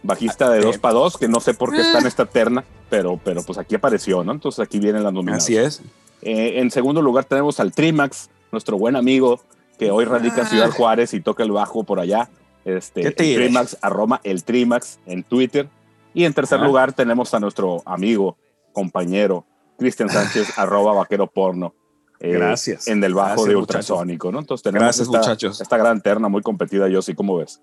bajista 0.03 0.49
de 0.51 0.61
2 0.61 0.79
para 0.79 0.95
2, 0.95 1.19
que 1.19 1.29
no 1.29 1.41
sé 1.41 1.55
por 1.55 1.73
qué 1.73 1.81
está 1.81 1.99
en 1.99 2.07
esta 2.07 2.27
terna, 2.27 2.65
pero, 2.89 3.21
pero 3.23 3.43
pues 3.43 3.59
aquí 3.59 3.75
apareció, 3.75 4.23
¿no? 4.23 4.33
Entonces 4.33 4.61
aquí 4.61 4.79
vienen 4.79 5.03
las 5.03 5.13
nominadas. 5.13 5.45
Así 5.45 5.57
es. 5.57 5.83
Eh, 6.23 6.61
en 6.61 6.71
segundo 6.71 7.03
lugar 7.03 7.25
tenemos 7.25 7.61
al 7.61 7.73
Trimax, 7.73 8.31
nuestro 8.53 8.79
buen 8.79 8.97
amigo, 8.97 9.41
que 9.79 9.91
hoy 9.91 10.05
radica 10.05 10.43
en 10.43 10.47
Ciudad 10.47 10.69
ah. 10.71 10.75
Juárez 10.75 11.15
y 11.15 11.21
toca 11.21 11.43
el 11.43 11.51
bajo 11.53 11.85
por 11.85 12.01
allá. 12.01 12.29
Este, 12.65 13.07
el 13.07 13.15
Trimax, 13.15 13.79
arroba 13.81 14.21
el 14.25 14.45
Trimax 14.45 14.99
en 15.07 15.23
Twitter. 15.23 15.69
Y 16.15 16.25
en 16.25 16.35
tercer 16.35 16.61
lugar 16.61 16.93
tenemos 16.93 17.33
a 17.35 17.41
nuestro 17.41 17.83
amigo, 17.87 18.37
compañero, 18.73 19.45
Cristian 19.79 20.09
Sánchez, 20.11 20.59
arroba 20.59 20.93
vaquero 20.93 21.27
porno. 21.27 21.75
Eh, 22.19 22.33
Gracias. 22.33 22.87
En 22.87 23.03
el 23.03 23.15
bajo 23.15 23.47
de 23.47 23.57
ultrasónico, 23.57 24.31
¿no? 24.31 24.41
Entonces 24.41 24.63
tenemos 24.63 24.85
Gracias, 24.85 25.07
esta, 25.07 25.19
muchachos. 25.19 25.61
esta 25.61 25.77
gran 25.79 26.03
terna 26.03 26.29
muy 26.29 26.43
competida, 26.43 26.87
yo 26.89 27.01
sí, 27.01 27.15
¿cómo 27.15 27.39
ves? 27.39 27.61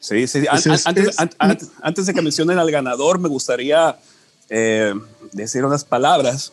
Sí, 0.00 0.26
sí. 0.26 0.44
antes, 0.48 2.06
de 2.06 2.14
que 2.14 2.22
mencionen 2.22 2.58
al 2.58 2.70
ganador, 2.70 3.18
me 3.18 3.28
gustaría 3.28 3.96
eh, 4.48 4.94
decir 5.32 5.64
unas 5.64 5.84
palabras 5.84 6.52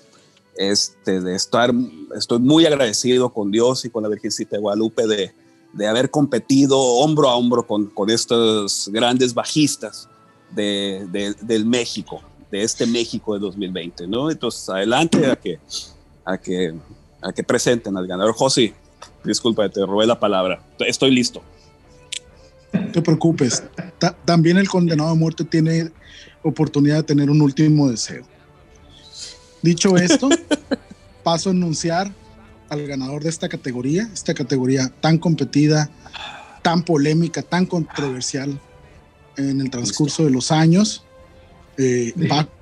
este, 0.56 1.22
de 1.22 1.36
estar, 1.36 1.72
estoy 2.16 2.40
muy 2.40 2.66
agradecido 2.66 3.32
con 3.32 3.52
Dios 3.52 3.86
y 3.86 3.90
con 3.90 4.04
la 4.04 4.10
Virgencita 4.10 4.56
de 4.56 4.62
Guadalupe 4.62 5.06
de, 5.08 5.34
de 5.74 5.88
haber 5.88 6.10
competido 6.10 6.80
hombro 6.80 7.30
a 7.30 7.36
hombro 7.36 7.66
con, 7.68 7.88
con 7.88 8.10
estos 8.10 8.90
grandes 8.92 9.34
bajistas 9.34 10.10
de, 10.56 11.36
del 11.42 11.66
México, 11.66 12.22
de 12.52 12.64
este 12.64 12.86
México 12.86 13.34
de 13.34 13.40
2020, 13.40 14.08
¿no? 14.08 14.32
Entonces, 14.32 14.68
adelante 14.70 15.26
a 15.30 15.36
que, 15.36 15.60
a 16.24 16.38
que, 16.38 16.74
a 17.22 17.34
que 17.34 17.44
presenten 17.44 17.98
al 17.98 18.08
ganador. 18.08 18.34
José, 18.34 18.74
disculpa, 19.24 19.68
te 19.70 19.86
robé 19.86 20.06
la 20.06 20.20
palabra. 20.20 20.64
Estoy 20.80 21.12
listo. 21.12 21.42
No 22.74 22.92
te 22.92 23.02
preocupes. 23.02 23.64
también 24.26 24.58
el 24.58 24.68
condenado 24.68 25.10
a 25.10 25.16
muerte 25.16 25.44
tiene 25.44 25.92
oportunidad 26.44 26.98
de 26.98 27.04
tener 27.04 27.30
un 27.30 27.42
último 27.42 27.90
deseo. 27.90 28.26
Dicho 29.62 29.98
esto, 29.98 30.30
paso 31.24 31.50
a 31.50 31.54
anunciar 31.54 32.12
al 32.70 32.86
ganador 32.88 33.24
de 33.24 33.30
esta 33.30 33.50
categoría, 33.50 34.10
esta 34.14 34.34
categoría 34.34 34.92
tan 35.02 35.18
competida, 35.18 35.90
tan 36.62 36.84
polémica, 36.84 37.42
tan 37.42 37.66
controversial 37.66 38.60
en 39.38 39.62
el 39.62 39.70
transcurso 39.70 40.24
de 40.24 40.32
los 40.32 40.52
años. 40.52 41.04
Eh, 41.78 42.14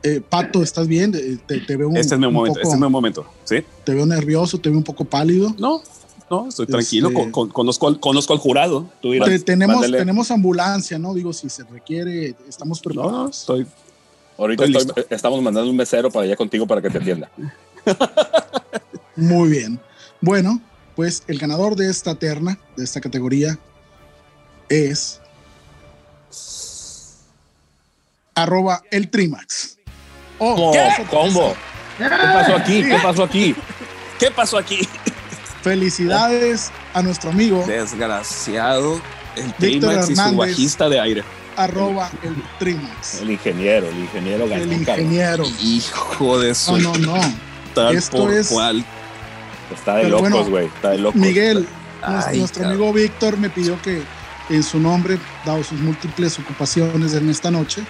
eh, 0.03 0.21
Pato, 0.27 0.63
¿estás 0.63 0.87
bien? 0.87 1.13
Eh, 1.15 1.37
te, 1.45 1.77
veo 1.77 1.89
un, 1.89 1.97
este 1.97 2.15
es 2.15 2.19
mi 2.19 2.31
momento, 2.31 2.59
este 2.59 2.73
es 2.73 2.79
mi 2.79 2.89
momento, 2.89 3.25
¿sí? 3.43 3.57
Te 3.83 3.93
veo 3.93 4.05
nervioso, 4.05 4.57
te 4.57 4.69
veo 4.69 4.77
un 4.77 4.83
poco 4.83 5.05
pálido. 5.05 5.55
No, 5.59 5.83
no, 6.31 6.49
estoy 6.49 6.65
tranquilo, 6.65 7.09
este, 7.09 7.31
conozco, 7.31 7.99
conozco, 7.99 8.33
al 8.33 8.39
jurado. 8.39 8.89
tenemos, 9.45 9.91
tenemos 9.91 10.31
ambulancia, 10.31 10.97
¿no? 10.97 11.13
Digo, 11.13 11.31
si 11.31 11.49
se 11.49 11.63
requiere, 11.63 12.35
estamos 12.49 12.79
preparados. 12.79 13.13
No, 13.13 13.29
estoy, 13.29 13.67
Ahorita 14.37 14.65
estamos 15.09 15.41
mandando 15.41 15.69
un 15.69 15.77
mesero 15.77 16.09
para 16.09 16.25
allá 16.25 16.35
contigo 16.35 16.65
para 16.65 16.81
que 16.81 16.89
te 16.89 16.97
atienda. 16.97 17.29
Muy 19.15 19.49
bien. 19.49 19.79
Bueno, 20.21 20.59
pues 20.95 21.23
el 21.27 21.37
ganador 21.37 21.75
de 21.75 21.89
esta 21.89 22.15
terna, 22.15 22.57
de 22.75 22.83
esta 22.83 22.99
categoría, 22.99 23.59
es 24.69 25.21
arroba 28.35 28.81
el 28.91 29.09
Trimax. 29.09 29.77
Oh, 30.39 30.71
¿Qué? 30.71 31.05
¿Cómo? 31.09 31.53
¿Qué 31.97 32.09
pasó 32.09 32.55
aquí? 32.55 32.83
¿Qué 32.83 32.99
pasó 33.01 33.23
aquí? 33.23 33.55
¿Qué 34.19 34.31
pasó 34.31 34.57
aquí? 34.57 34.87
Felicidades 35.61 36.71
a 36.93 37.01
nuestro 37.01 37.29
amigo. 37.29 37.63
Desgraciado. 37.65 39.01
El 39.35 39.53
Trimax 39.53 40.09
y 40.09 40.15
su 40.15 40.35
bajista 40.35 40.89
de 40.89 40.99
aire 40.99 41.23
arroba 41.57 42.09
el 42.23 42.35
Trimax. 42.59 43.21
El 43.21 43.31
ingeniero, 43.31 43.87
el 43.87 43.99
ingeniero 43.99 44.45
El 44.45 44.73
ingeniero. 44.73 45.43
Hijo 45.61 46.39
de 46.39 46.55
su. 46.55 46.77
No, 46.77 46.93
no, 46.97 47.17
no. 47.17 47.21
Tal 47.73 47.95
Esto 47.95 48.17
por 48.17 48.33
es. 48.33 48.49
Cual. 48.49 48.85
Está 49.73 49.95
de 49.95 50.09
locos, 50.09 50.49
güey. 50.49 50.67
está 50.67 50.91
de 50.91 50.99
locos. 50.99 51.19
Miguel, 51.19 51.67
nuestro, 52.35 52.67
amigo 52.67 52.93
Víctor 52.93 53.37
me 53.37 53.49
pidió 53.49 53.81
que 53.81 54.03
en 54.49 54.61
su 54.61 54.79
nombre, 54.79 55.17
dado 55.45 55.63
sus 55.63 55.79
múltiples 55.79 56.37
ocupaciones 56.37 57.13
en 57.13 57.29
esta 57.29 57.49
noche, 57.49 57.83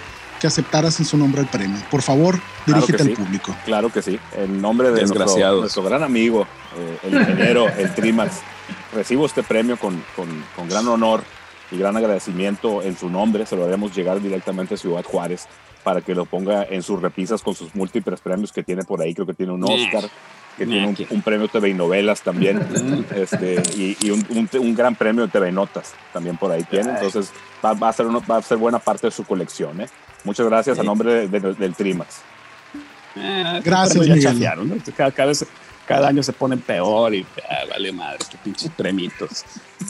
que 0.44 0.48
aceptaras 0.48 1.00
en 1.00 1.06
su 1.06 1.16
nombre 1.16 1.40
el 1.40 1.46
premio. 1.46 1.78
Por 1.90 2.02
favor, 2.02 2.38
dirígete 2.66 3.02
al 3.02 3.10
público. 3.12 3.56
Claro 3.64 3.90
que 3.90 4.02
sí. 4.02 4.20
En 4.36 4.60
nombre 4.60 4.90
de 4.90 5.06
nuestro, 5.06 5.60
nuestro, 5.60 5.82
gran 5.82 6.02
amigo, 6.02 6.46
eh, 6.76 6.98
el 7.04 7.14
ingeniero, 7.14 7.66
el 7.70 7.94
Trimax, 7.94 8.42
recibo 8.92 9.24
este 9.24 9.42
premio 9.42 9.78
con, 9.78 10.04
con, 10.14 10.28
con, 10.54 10.68
gran 10.68 10.86
honor 10.86 11.24
y 11.70 11.78
gran 11.78 11.96
agradecimiento 11.96 12.82
en 12.82 12.94
su 12.94 13.08
nombre. 13.08 13.46
Se 13.46 13.56
lo 13.56 13.64
haremos 13.64 13.96
llegar 13.96 14.20
directamente 14.20 14.74
a 14.74 14.76
Ciudad 14.76 15.02
Juárez 15.02 15.48
para 15.82 16.02
que 16.02 16.14
lo 16.14 16.26
ponga 16.26 16.62
en 16.64 16.82
sus 16.82 17.00
repisas 17.00 17.40
con 17.40 17.54
sus 17.54 17.74
múltiples 17.74 18.20
premios 18.20 18.52
que 18.52 18.62
tiene 18.62 18.82
por 18.82 19.00
ahí. 19.00 19.14
Creo 19.14 19.26
que 19.26 19.32
tiene 19.32 19.52
un 19.52 19.64
Oscar, 19.64 20.10
que 20.58 20.66
tiene 20.66 20.94
un, 21.08 21.22
premio 21.22 21.48
TV 21.48 21.70
y 21.70 21.74
novelas 21.74 22.20
también, 22.20 23.06
este, 23.16 23.62
y, 23.76 24.10
un, 24.10 24.48
un, 24.60 24.74
gran 24.74 24.94
premio 24.94 25.24
de 25.24 25.32
TV 25.32 25.52
Notas 25.52 25.94
también 26.12 26.36
por 26.36 26.52
ahí 26.52 26.64
tiene. 26.64 26.90
Entonces 26.90 27.32
va, 27.64 27.72
va, 27.72 27.88
a 27.88 27.92
ser 27.94 28.08
va 28.08 28.36
a 28.36 28.42
ser 28.42 28.58
buena 28.58 28.78
parte 28.78 29.06
de 29.06 29.10
su 29.10 29.24
colección. 29.24 29.80
¿eh? 29.80 29.86
Muchas 30.24 30.46
gracias 30.46 30.78
a 30.78 30.82
nombre 30.82 31.28
del 31.28 31.74
Trimax. 31.74 32.16
Eh, 33.16 33.60
gracias, 33.62 34.08
Miguel. 34.08 34.82
Cada, 34.96 35.26
vez, 35.26 35.46
cada 35.86 36.08
año 36.08 36.22
se 36.22 36.32
ponen 36.32 36.60
peor 36.60 37.14
y 37.14 37.24
ah, 37.48 37.64
vale 37.70 37.92
madre, 37.92 38.18
qué 38.30 38.38
pinches 38.42 38.70
premitos, 38.70 39.44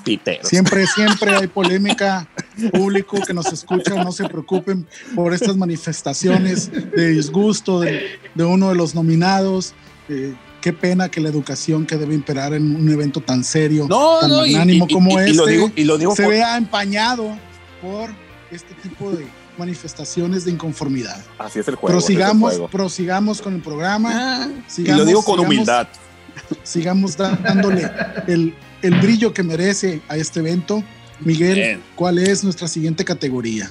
piteros. 0.04 0.48
Siempre, 0.48 0.86
siempre 0.86 1.34
hay 1.34 1.46
polémica. 1.48 2.28
Público 2.72 3.18
que 3.26 3.34
nos 3.34 3.52
escucha, 3.52 3.94
no 3.96 4.12
se 4.12 4.28
preocupen 4.28 4.86
por 5.16 5.34
estas 5.34 5.56
manifestaciones 5.56 6.70
de 6.70 7.08
disgusto 7.08 7.80
de, 7.80 8.16
uno 8.36 8.68
de 8.68 8.74
los 8.76 8.94
nominados. 8.94 9.74
Eh, 10.08 10.34
qué 10.60 10.72
pena 10.72 11.08
que 11.08 11.20
la 11.20 11.30
educación 11.30 11.84
que 11.84 11.96
debe 11.96 12.14
imperar 12.14 12.54
en 12.54 12.76
un 12.76 12.88
evento 12.90 13.20
tan 13.20 13.42
serio, 13.42 13.88
tan 14.20 14.30
magnánimo 14.30 14.86
como 14.86 15.18
este, 15.18 15.70
se 16.14 16.28
vea 16.28 16.56
empañado 16.56 17.36
por 17.82 18.10
este 18.52 18.72
tipo 18.74 19.10
de 19.10 19.26
manifestaciones 19.58 20.44
de 20.44 20.52
inconformidad. 20.52 21.22
Así 21.38 21.58
es 21.58 21.68
el 21.68 21.74
juego. 21.76 21.98
Prosigamos, 21.98 22.60
prosigamos 22.70 23.42
con 23.42 23.54
el 23.54 23.62
programa. 23.62 24.50
y 24.76 24.84
lo 24.84 25.04
digo 25.04 25.24
con 25.24 25.40
humildad. 25.40 25.88
Sigamos 26.62 27.16
dándole 27.16 27.90
el, 28.26 28.54
el, 28.82 29.00
brillo 29.00 29.32
que 29.32 29.42
merece 29.42 30.02
a 30.08 30.16
este 30.16 30.40
evento. 30.40 30.82
Miguel, 31.20 31.80
¿cuál 31.94 32.18
es 32.18 32.42
nuestra 32.42 32.66
siguiente 32.66 33.04
categoría? 33.04 33.70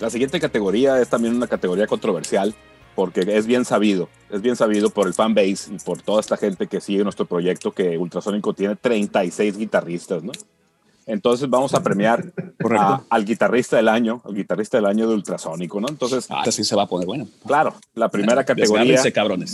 La 0.00 0.10
siguiente 0.10 0.40
categoría 0.40 1.00
es 1.00 1.08
también 1.08 1.36
una 1.36 1.46
categoría 1.46 1.86
controversial 1.86 2.54
porque 2.94 3.20
es 3.26 3.46
bien 3.46 3.64
sabido, 3.64 4.08
es 4.30 4.42
bien 4.42 4.56
sabido 4.56 4.90
por 4.90 5.06
el 5.06 5.14
fanbase 5.14 5.72
y 5.72 5.78
por 5.78 6.02
toda 6.02 6.20
esta 6.20 6.36
gente 6.36 6.66
que 6.66 6.80
sigue 6.80 7.02
nuestro 7.02 7.24
proyecto 7.24 7.72
que 7.72 7.96
Ultrasónico 7.96 8.52
tiene 8.52 8.76
36 8.76 9.56
guitarristas, 9.56 10.22
¿no? 10.22 10.32
Entonces 11.06 11.48
vamos 11.48 11.74
a 11.74 11.82
premiar 11.82 12.32
al 13.08 13.24
guitarrista 13.24 13.76
del 13.76 13.88
año, 13.88 14.20
al 14.24 14.34
guitarrista 14.34 14.78
del 14.78 14.86
año 14.86 15.08
de 15.08 15.14
Ultrasónico, 15.14 15.80
¿no? 15.80 15.88
Entonces, 15.88 16.26
ah, 16.30 16.44
sí 16.50 16.64
se 16.64 16.76
va 16.76 16.82
a 16.82 16.86
poner 16.86 17.06
bueno. 17.06 17.26
Claro, 17.46 17.74
la 17.94 18.08
primera 18.08 18.44
categoría 18.44 19.02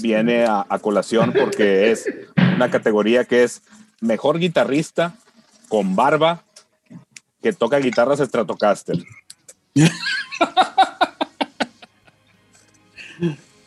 viene 0.03 0.45
a, 0.45 0.67
a, 0.69 0.79
colación 0.79 1.33
porque 1.33 1.91
es 1.91 2.09
una 2.37 2.71
categoría 2.71 3.25
que 3.25 3.45
es 3.45 3.63
mejor 4.01 4.39
guitarrista 4.39 5.15
con 5.69 5.97
barba 5.97 6.43
que 7.43 7.53
toca 7.53 7.79
guitarras 7.79 8.19
Stratocaster. 8.21 8.99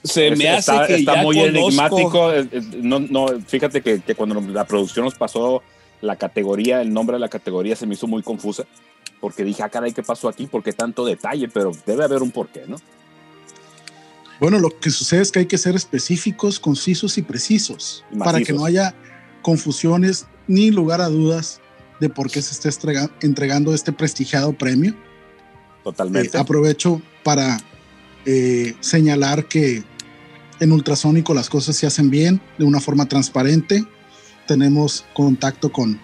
Se 0.04 0.32
me 0.36 0.50
hace 0.50 0.72
está, 0.72 0.88
que 0.88 0.96
está 0.96 1.16
muy 1.18 1.40
enigmático. 1.40 2.32
No, 2.78 3.00
no, 3.00 3.28
fíjate 3.46 3.82
que, 3.82 4.02
cuando 4.16 4.40
la 4.42 4.66
producción 4.66 5.06
nos 5.06 5.16
pasó 5.16 5.62
la 6.02 6.16
categoría, 6.16 6.82
el 6.82 6.94
nombre 6.94 7.16
de 7.16 7.20
la 7.20 7.30
categoría 7.30 7.76
se 7.76 7.86
me 7.86 7.96
hizo 7.96 8.08
muy 8.08 8.24
confusa, 8.24 8.64
porque 9.20 9.44
dije, 9.44 9.64
ah, 9.64 9.70
caray, 9.70 9.94
¿qué 9.94 10.04
pasó 10.04 10.30
aquí? 10.30 10.48
¿Por 10.48 10.64
qué 10.64 10.74
tanto 10.74 11.06
detalle? 11.06 11.50
Pero 11.50 11.72
debe 11.86 12.04
haber 12.04 12.22
un 12.22 12.32
porqué, 12.32 12.64
¿no? 12.68 12.78
Bueno, 14.40 14.60
lo 14.60 14.70
que 14.80 14.90
sucede 14.90 15.22
es 15.22 15.32
que 15.32 15.40
hay 15.40 15.46
que 15.46 15.58
ser 15.58 15.76
específicos, 15.76 16.60
concisos 16.60 17.18
y 17.18 17.22
precisos 17.22 18.06
para 18.18 18.40
que 18.40 18.54
no 18.54 18.64
haya 18.64 18.96
confusiones 19.42 20.28
ni 20.48 20.72
lugar 20.72 21.02
a 21.02 21.10
dudas 21.10 21.60
de 22.00 22.10
por 22.10 22.32
qué 22.32 22.42
se 22.42 22.70
está 22.70 23.10
entregando 23.22 23.74
este 23.74 23.92
prestigiado 23.92 24.54
premio. 24.54 24.96
Totalmente. 25.84 26.38
Eh, 26.38 26.40
aprovecho 26.40 27.02
para 27.24 27.60
eh, 28.26 28.76
señalar 28.80 29.46
que 29.48 29.84
en 30.62 30.72
ultrasónico 30.72 31.34
las 31.34 31.50
cosas 31.50 31.76
se 31.76 31.88
hacen 31.88 32.10
bien, 32.10 32.42
de 32.58 32.66
una 32.66 32.80
forma 32.80 33.08
transparente. 33.08 33.84
Tenemos 34.48 35.06
contacto 35.14 35.72
con 35.72 36.00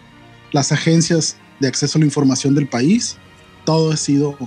las 0.52 0.74
agencias 0.74 1.38
de 1.60 1.68
acceso 1.68 1.98
a 1.98 2.00
la 2.00 2.06
información 2.06 2.56
del 2.56 2.68
país. 2.68 3.18
Todo 3.66 3.92
ha 3.92 3.98
sido 3.98 4.38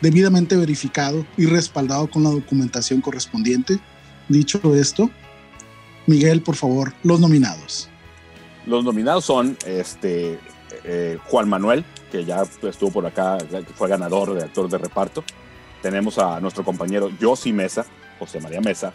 debidamente 0.00 0.56
verificado 0.56 1.26
y 1.36 1.46
respaldado 1.46 2.08
con 2.08 2.22
la 2.22 2.30
documentación 2.30 3.00
correspondiente. 3.00 3.78
Dicho 4.28 4.60
esto, 4.74 5.10
Miguel, 6.06 6.42
por 6.42 6.56
favor, 6.56 6.92
los 7.02 7.20
nominados. 7.20 7.88
Los 8.66 8.84
nominados 8.84 9.24
son 9.24 9.56
este, 9.66 10.38
eh, 10.84 11.18
Juan 11.26 11.48
Manuel, 11.48 11.84
que 12.10 12.24
ya 12.24 12.42
estuvo 12.62 12.90
por 12.90 13.06
acá, 13.06 13.38
fue 13.74 13.88
ganador 13.88 14.34
de 14.34 14.42
actor 14.42 14.68
de 14.68 14.78
reparto 14.78 15.24
tenemos 15.86 16.18
a 16.18 16.40
nuestro 16.40 16.64
compañero 16.64 17.10
Josi 17.20 17.52
Mesa, 17.52 17.86
José 18.18 18.40
María 18.40 18.60
Mesa, 18.60 18.92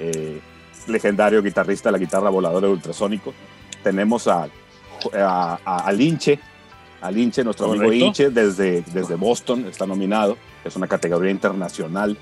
eh, 0.00 0.40
legendario 0.88 1.40
guitarrista 1.40 1.88
de 1.88 1.92
la 1.92 1.98
guitarra 1.98 2.30
voladora 2.30 2.66
de 2.66 2.72
ultrasónico. 2.72 3.32
Tenemos 3.84 4.26
a, 4.26 4.48
a, 5.14 5.58
Linche, 5.64 5.78
a 5.80 5.92
Linche, 5.92 6.40
nuestro 7.44 7.72
amigo 7.72 7.90
Linche, 7.90 8.30
desde, 8.30 8.82
desde 8.92 9.14
Boston, 9.16 9.66
está 9.66 9.86
nominado, 9.86 10.36
es 10.64 10.76
una 10.76 10.86
categoría 10.86 11.30
internacional. 11.30 12.16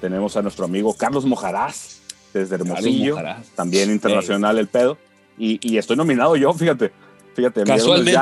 Tenemos 0.00 0.36
a 0.36 0.42
nuestro 0.42 0.64
amigo 0.64 0.94
Carlos 0.94 1.24
Mojarás, 1.24 2.02
desde 2.32 2.56
Hermosillo, 2.56 3.16
también 3.54 3.90
internacional 3.90 4.58
el 4.58 4.66
pedo. 4.66 4.98
Y, 5.38 5.58
y, 5.62 5.78
estoy 5.78 5.96
nominado 5.96 6.36
yo, 6.36 6.52
fíjate. 6.52 6.92
Fíjate, 7.34 7.64
Casualmente. 7.64 8.20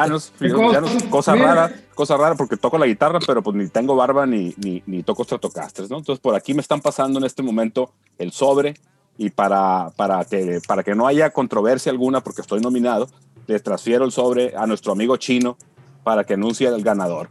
cosa 1.11 1.35
rara, 1.35 1.71
cosa 1.95 2.17
rara 2.17 2.35
porque 2.35 2.57
toco 2.57 2.79
la 2.79 2.87
guitarra, 2.87 3.19
pero 3.27 3.43
pues 3.43 3.55
ni 3.55 3.69
tengo 3.69 3.95
barba 3.95 4.25
ni, 4.25 4.55
ni, 4.57 4.83
ni 4.87 5.03
toco 5.03 5.25
Stratocasters, 5.25 5.91
¿no? 5.91 5.99
Entonces 5.99 6.21
por 6.21 6.35
aquí 6.35 6.55
me 6.55 6.63
están 6.63 6.81
pasando 6.81 7.19
en 7.19 7.27
este 7.27 7.43
momento 7.43 7.93
el 8.17 8.33
sobre 8.33 8.75
y 9.19 9.29
para, 9.29 9.91
para, 9.97 10.25
que, 10.25 10.61
para 10.67 10.83
que 10.83 10.95
no 10.95 11.07
haya 11.07 11.31
controversia 11.31 11.93
alguna, 11.93 12.23
porque 12.23 12.41
estoy 12.41 12.63
nominado, 12.63 13.09
les 13.47 13.63
transfiero 13.63 14.07
el 14.07 14.13
sobre 14.13 14.57
a 14.57 14.67
nuestro 14.67 14.93
amigo 14.93 15.19
chino 15.19 15.59
para 16.03 16.25
que 16.25 16.35
anuncie 16.35 16.69
el 16.69 16.83
ganador. 16.83 17.29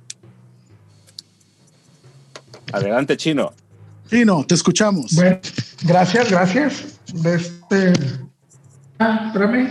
Adelante, 2.71 3.17
Chino. 3.17 3.53
Chino, 4.09 4.45
te 4.45 4.55
escuchamos. 4.55 5.13
Bueno, 5.13 5.39
gracias, 5.83 6.29
gracias. 6.29 6.99
Este, 7.25 7.93
ah, 8.99 9.25
espérame, 9.27 9.69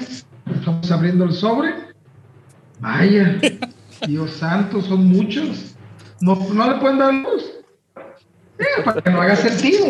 estamos 0.55 0.91
abriendo 0.91 1.25
el 1.25 1.33
sobre. 1.33 1.75
Vaya, 2.81 3.39
Dios 4.07 4.33
santo, 4.33 4.81
son 4.83 5.07
muchos. 5.07 5.75
No, 6.21 6.35
no 6.53 6.73
le 6.73 6.81
pueden 6.81 6.99
dar 6.99 7.15
luz. 7.15 7.45
Eh, 8.59 8.83
para 8.85 9.01
que 9.01 9.11
no 9.11 9.23
haga 9.23 9.37
sentido. 9.37 9.87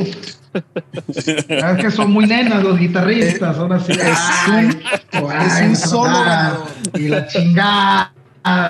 Es 1.49 1.77
que 1.81 1.90
son 1.90 2.12
muy 2.12 2.27
nenas 2.27 2.62
los 2.62 2.79
guitarristas, 2.79 3.57
son 3.57 3.73
así. 3.73 3.92
Es 3.92 5.61
un, 5.62 5.77
solo 5.77 6.20
ganador. 6.20 6.68
Y 6.94 7.09
la 7.09 7.27
chingada. 7.27 8.12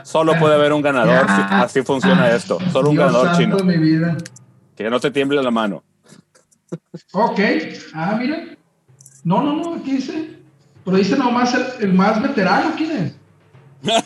Solo 0.05 0.39
puede 0.39 0.55
haber 0.55 0.73
un 0.73 0.83
ganador, 0.83 1.27
así 1.29 1.83
funciona 1.83 2.31
esto. 2.31 2.59
Solo 2.73 2.91
un 2.91 2.97
ganador 2.97 3.37
chino. 3.37 3.57
Mi 3.59 3.77
vida. 3.77 4.17
Que 4.77 4.91
no 4.91 4.99
te 4.99 5.11
tiemble 5.11 5.43
la 5.43 5.51
mano. 5.51 5.83
Ok. 7.13 7.41
Ah, 7.95 8.17
mira. 8.19 8.39
No, 9.25 9.43
no, 9.43 9.53
no, 9.55 9.75
aquí 9.75 9.97
dice. 9.97 10.39
Pero 10.85 10.97
dice 10.97 11.17
nomás 11.17 11.55
el, 11.55 11.67
el 11.81 11.95
más 11.95 12.21
veterano, 12.23 12.73
¿quién 12.77 12.91
es? 12.91 13.15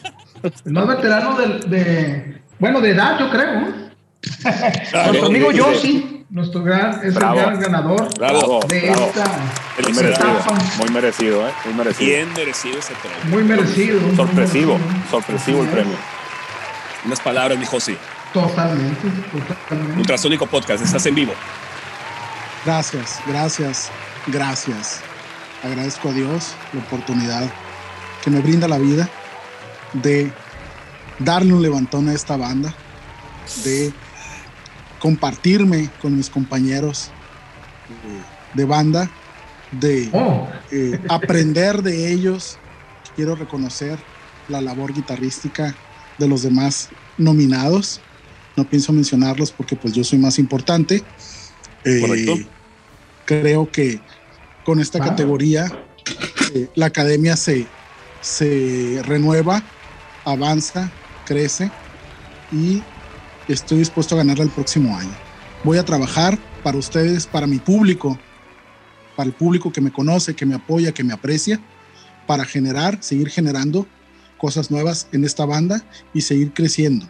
El 0.65 0.73
más 0.73 0.87
veterano 0.87 1.37
de, 1.37 2.43
bueno, 2.59 2.81
de 2.81 2.91
edad, 2.91 3.19
yo 3.19 3.31
creo. 3.31 3.61
nuestro 5.07 5.27
amigo 5.27 5.53
Yossi, 5.53 6.14
nuestro 6.31 6.63
gran, 6.63 6.95
es 7.01 7.15
el 7.15 7.15
gran 7.15 7.61
ganador 7.61 8.09
de 8.69 8.89
esta, 8.89 9.25
muy 9.83 9.93
merecido, 9.93 10.41
muy 10.79 10.91
merecido, 10.91 11.49
¿eh? 11.49 11.53
Muy 11.65 11.75
merecido. 11.75 12.11
Bien 12.11 12.33
merecido 12.33 12.79
ese 12.79 12.95
premio. 12.95 13.19
Muy 13.25 13.45
merecido. 13.45 14.01
Sorpresivo, 14.17 14.79
sorpresivo 15.11 15.63
el 15.63 15.69
premio. 15.69 15.97
Unas 17.05 17.21
palabras, 17.21 17.59
mi 17.59 17.67
Josi. 17.67 17.97
Totalmente, 18.33 19.09
totalmente. 19.69 20.01
Ultrasónico 20.01 20.47
Podcast, 20.47 20.85
estás 20.85 21.07
en 21.07 21.15
vivo. 21.15 21.33
Gracias, 22.65 23.21
gracias, 23.27 23.91
gracias. 24.27 25.01
Agradezco 25.63 26.09
a 26.09 26.13
Dios 26.13 26.55
la 26.73 26.81
oportunidad 26.81 27.51
que 28.23 28.31
me 28.31 28.41
brinda 28.41 28.67
la 28.69 28.79
vida 28.79 29.09
de 29.93 30.33
darle 31.19 31.53
un 31.53 31.63
levantón 31.63 32.09
a 32.09 32.15
esta 32.15 32.37
banda, 32.37 32.75
de 33.65 33.93
compartirme 35.05 35.91
con 36.01 36.17
mis 36.17 36.31
compañeros 36.31 37.11
eh, 37.91 38.55
de 38.55 38.65
banda, 38.65 39.11
de 39.71 40.09
oh. 40.15 40.49
eh, 40.73 40.99
aprender 41.11 41.83
de 41.83 42.11
ellos. 42.11 42.57
Quiero 43.15 43.35
reconocer 43.35 43.99
la 44.49 44.63
labor 44.63 44.95
guitarrística 44.95 45.75
de 46.17 46.27
los 46.27 46.41
demás 46.41 46.89
nominados. 47.19 48.01
No 48.57 48.65
pienso 48.65 48.95
mencionarlos 48.95 49.51
porque 49.51 49.77
pues 49.77 49.93
yo 49.93 50.03
soy 50.05 50.19
más 50.19 50.39
importante. 50.39 51.03
Eh, 51.85 52.47
creo 53.27 53.71
que 53.71 54.01
con 54.65 54.81
esta 54.81 55.01
categoría 55.01 55.67
eh, 56.55 56.71
la 56.77 56.87
academia 56.87 57.37
se, 57.37 57.67
se 58.23 59.03
renueva, 59.05 59.63
avanza, 60.25 60.91
crece 61.27 61.71
y 62.51 62.83
estoy 63.49 63.79
dispuesto 63.79 64.15
a 64.15 64.19
ganarla 64.19 64.45
el 64.45 64.51
próximo 64.51 64.97
año. 64.97 65.15
Voy 65.63 65.79
a 65.79 65.85
trabajar 65.85 66.39
para 66.63 66.79
ustedes, 66.79 67.27
para 67.27 67.47
mi 67.47 67.59
público, 67.59 68.19
para 69.17 69.29
el 69.29 69.35
público 69.35 69.73
que 69.73 69.81
me 69.81 69.93
conoce, 69.93 70.35
que 70.35 70.47
me 70.47 70.55
apoya, 70.55 70.93
que 70.93 71.05
me 71.05 71.13
aprecia, 71.13 71.61
para 72.27 72.45
generar, 72.45 72.99
seguir 73.03 73.29
generando 73.29 73.87
cosas 74.39 74.71
nuevas 74.71 75.09
en 75.13 75.25
esta 75.25 75.47
banda 75.47 75.83
y 76.13 76.21
seguir 76.21 76.53
creciendo. 76.53 77.07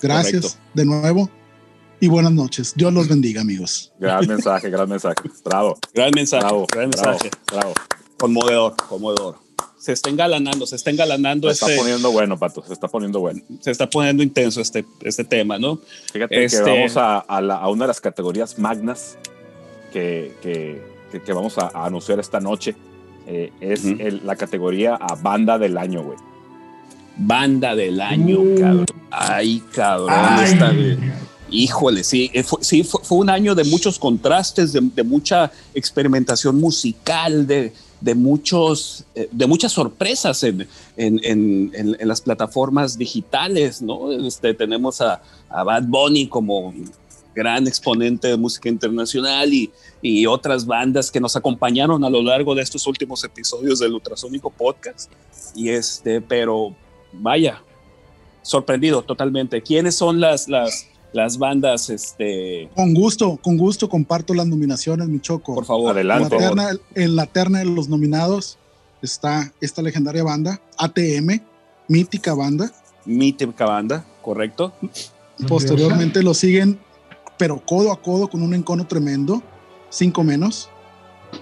Gracias 0.00 0.58
de 0.74 0.84
nuevo 0.84 1.30
y 2.00 2.08
buenas 2.08 2.32
noches. 2.32 2.74
Dios 2.76 2.92
los 2.92 3.08
bendiga, 3.08 3.40
amigos. 3.40 3.92
Gran 3.98 4.26
mensaje, 4.26 4.68
gran 4.68 4.88
mensaje. 4.88 5.22
Bravo. 5.44 5.78
Gran 5.94 6.10
mensaje. 6.14 6.44
Bravo, 6.44 6.66
gran 6.70 6.90
mensaje. 6.90 7.30
Bravo. 7.50 7.72
Conmovedor, 8.18 8.76
conmovedor. 8.76 9.45
Se 9.78 9.92
está 9.92 10.10
engalanando, 10.10 10.66
se 10.66 10.76
está 10.76 10.90
engalanando. 10.90 11.48
Se 11.48 11.54
está 11.54 11.66
este 11.66 11.78
poniendo 11.78 12.10
bueno, 12.10 12.38
Pato, 12.38 12.62
se 12.66 12.72
está 12.72 12.88
poniendo 12.88 13.20
bueno. 13.20 13.40
Se 13.60 13.70
está 13.70 13.88
poniendo 13.88 14.22
intenso 14.22 14.60
este, 14.60 14.84
este 15.02 15.24
tema, 15.24 15.58
¿no? 15.58 15.80
Fíjate 16.12 16.34
que 16.34 16.44
este 16.44 16.62
vamos 16.62 16.96
a, 16.96 17.18
a, 17.18 17.68
una 17.68 17.84
de 17.84 17.88
las 17.88 18.00
categorías 18.00 18.58
magnas 18.58 19.16
que, 19.92 20.32
que, 20.42 20.82
que, 21.24 21.32
vamos 21.32 21.56
a, 21.58 21.68
anunciar 21.86 22.18
esta 22.18 22.40
noche. 22.40 22.74
Eh, 23.28 23.52
es 23.60 23.84
la 24.24 24.36
categoría 24.36 24.94
a 24.94 25.14
banda 25.14 25.58
del 25.58 25.78
año, 25.78 26.02
güey. 26.02 26.18
Banda 27.16 27.74
del 27.74 28.00
año, 28.00 28.40
uh. 28.40 28.58
cabrón. 28.58 28.86
Ay, 29.10 29.62
cabrón. 29.72 30.10
Ay. 30.10 30.98
Híjole, 31.48 32.02
sí, 32.02 32.30
eh, 32.34 32.42
fue, 32.42 32.58
sí, 32.62 32.82
fue, 32.82 33.00
un 33.18 33.30
año 33.30 33.54
de 33.54 33.62
muchos 33.64 33.98
contrastes, 33.98 34.72
de, 34.72 35.02
mucha 35.04 35.52
experimentación 35.74 36.60
musical, 36.60 37.46
de, 37.46 37.72
de 38.00 38.14
muchos, 38.14 39.04
eh, 39.14 39.28
de 39.30 39.46
muchas 39.46 39.72
sorpresas 39.72 40.42
en, 40.42 40.68
en, 40.96 41.20
en, 41.74 42.08
las 42.08 42.20
plataformas 42.20 42.98
digitales, 42.98 43.80
¿no? 43.82 44.12
Este, 44.12 44.54
tenemos 44.54 45.00
a, 45.00 45.22
a, 45.48 45.64
Bad 45.64 45.84
Bunny 45.84 46.28
como 46.28 46.74
gran 47.34 47.66
exponente 47.66 48.28
de 48.28 48.36
música 48.36 48.68
internacional 48.68 49.52
y, 49.52 49.70
y, 50.02 50.26
otras 50.26 50.66
bandas 50.66 51.10
que 51.10 51.20
nos 51.20 51.36
acompañaron 51.36 52.04
a 52.04 52.10
lo 52.10 52.22
largo 52.22 52.54
de 52.54 52.62
estos 52.62 52.86
últimos 52.86 53.24
episodios 53.24 53.78
del 53.78 53.94
Ultrasónico 53.94 54.50
Podcast. 54.50 55.10
Y 55.54 55.70
este, 55.70 56.20
pero 56.20 56.74
vaya, 57.12 57.62
sorprendido 58.42 59.02
totalmente. 59.02 59.62
¿Quiénes 59.62 59.96
son 59.96 60.20
las, 60.20 60.48
las, 60.48 60.86
las 61.12 61.38
bandas, 61.38 61.90
este... 61.90 62.68
Con 62.74 62.94
gusto, 62.94 63.38
con 63.38 63.56
gusto 63.56 63.88
comparto 63.88 64.34
las 64.34 64.46
nominaciones, 64.46 65.08
mi 65.08 65.20
choco. 65.20 65.54
Por 65.54 65.64
favor, 65.64 65.92
adelante. 65.92 66.36
En 66.94 67.16
la, 67.16 67.26
terna, 67.26 67.60
de 67.60 67.64
los 67.64 67.88
nominados 67.88 68.58
está 69.02 69.52
esta 69.60 69.82
legendaria 69.82 70.22
banda, 70.22 70.60
ATM, 70.78 71.40
mítica 71.88 72.34
banda. 72.34 72.70
Mítica 73.04 73.64
banda, 73.64 74.04
correcto. 74.22 74.72
Posteriormente 75.48 76.22
lo 76.22 76.34
siguen, 76.34 76.78
pero 77.38 77.64
codo 77.64 77.92
a 77.92 78.02
codo 78.02 78.28
con 78.28 78.42
un 78.42 78.54
encono 78.54 78.86
tremendo, 78.86 79.42
cinco 79.90 80.22
menos. 80.22 80.68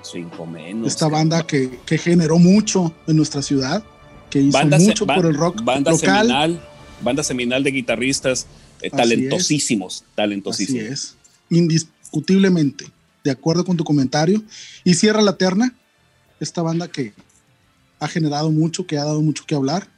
Cinco 0.03 0.47
menos. 0.47 0.87
Esta 0.87 1.09
banda 1.09 1.47
que, 1.47 1.81
que, 1.85 1.99
generó 1.99 2.39
mucho 2.39 2.93
en 3.07 3.17
nuestra 3.17 3.43
ciudad, 3.43 3.83
que 4.31 4.41
hizo 4.41 4.67
mucho 4.67 5.07
por 5.07 5.27
el 5.27 5.35
rock 5.35 5.63
banda 5.63 5.95
Seminal, 5.95 6.61
banda 7.03 7.23
seminal 7.23 7.63
de 7.63 7.71
guitarristas 7.71 8.47
eh, 8.87 8.91
talentosísimos, 8.91 10.05
talentosísimos. 10.15 10.83
Así 10.83 10.93
es, 10.93 11.17
indiscutiblemente, 11.51 12.87
de 13.23 13.31
acuerdo 13.31 13.65
con 13.65 13.77
tu 13.77 13.85
comentario. 13.85 14.43
Y 14.85 14.95
cierra 14.95 15.23
la 15.23 15.37
terna, 15.37 15.75
esta 16.41 16.63
banda 16.63 16.89
que 16.89 17.13
ha 18.01 18.09
generado 18.09 18.51
mucho, 18.51 18.87
que 18.87 18.99
ha 18.99 19.05
dado 19.05 19.23
mucho 19.23 19.45
que 19.47 19.55
hablar 19.55 19.89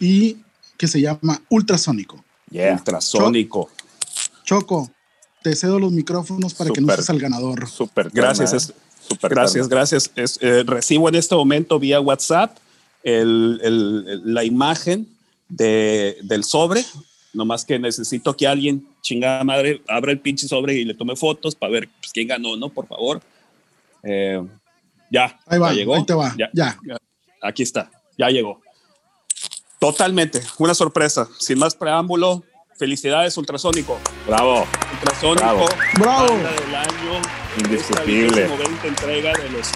y 0.00 0.38
que 0.76 0.88
se 0.88 1.00
llama 1.00 1.42
Ultrasónico. 1.48 2.24
Ultrasónico. 2.50 3.70
Choco, 4.44 4.90
te 5.42 5.54
cedo 5.54 5.78
los 5.78 5.92
micrófonos 5.92 6.54
para 6.54 6.70
que 6.70 6.80
no 6.80 6.92
seas 6.94 7.08
el 7.10 7.18
ganador. 7.18 7.68
Super, 7.68 8.10
gracias. 8.10 8.72
super 9.08 9.30
gracias, 9.30 9.68
gracias. 9.68 10.10
Eh, 10.40 10.64
recibo 10.66 11.08
en 11.08 11.16
este 11.16 11.34
momento 11.34 11.78
vía 11.78 12.00
WhatsApp 12.00 12.56
la 13.04 14.44
imagen 14.44 15.08
de, 15.48 16.18
del 16.22 16.44
sobre 16.44 16.84
Nomás 17.36 17.66
que 17.66 17.78
necesito 17.78 18.34
que 18.34 18.46
alguien, 18.46 18.88
chingada 19.02 19.44
madre, 19.44 19.82
abra 19.88 20.10
el 20.10 20.20
pinche 20.20 20.48
sobre 20.48 20.72
y 20.72 20.86
le 20.86 20.94
tome 20.94 21.14
fotos 21.16 21.54
para 21.54 21.70
ver 21.70 21.88
pues, 22.00 22.10
quién 22.10 22.28
ganó, 22.28 22.56
¿no? 22.56 22.70
Por 22.70 22.86
favor. 22.86 23.20
Eh, 24.02 24.42
ya. 25.10 25.38
Ahí 25.44 25.58
va, 25.58 25.74
llegó. 25.74 25.94
Ahí 25.94 26.06
te 26.06 26.14
va. 26.14 26.34
Ya, 26.54 26.78
Aquí 27.42 27.62
está. 27.62 27.90
Ya 28.16 28.30
llegó. 28.30 28.62
Totalmente. 29.78 30.40
Una 30.58 30.72
sorpresa. 30.72 31.28
Sin 31.38 31.58
más 31.58 31.74
preámbulo, 31.74 32.42
felicidades, 32.78 33.36
Ultrasónico. 33.36 34.00
Bravo. 34.26 34.64
Ultrasónico. 34.94 35.68
Bravo. 35.98 36.26
del 36.38 36.74
año. 36.74 37.20
Indiscutible. 37.58 38.44
Esta 38.44 38.88
entrega 38.88 39.32
de 39.34 39.50
los 39.50 39.70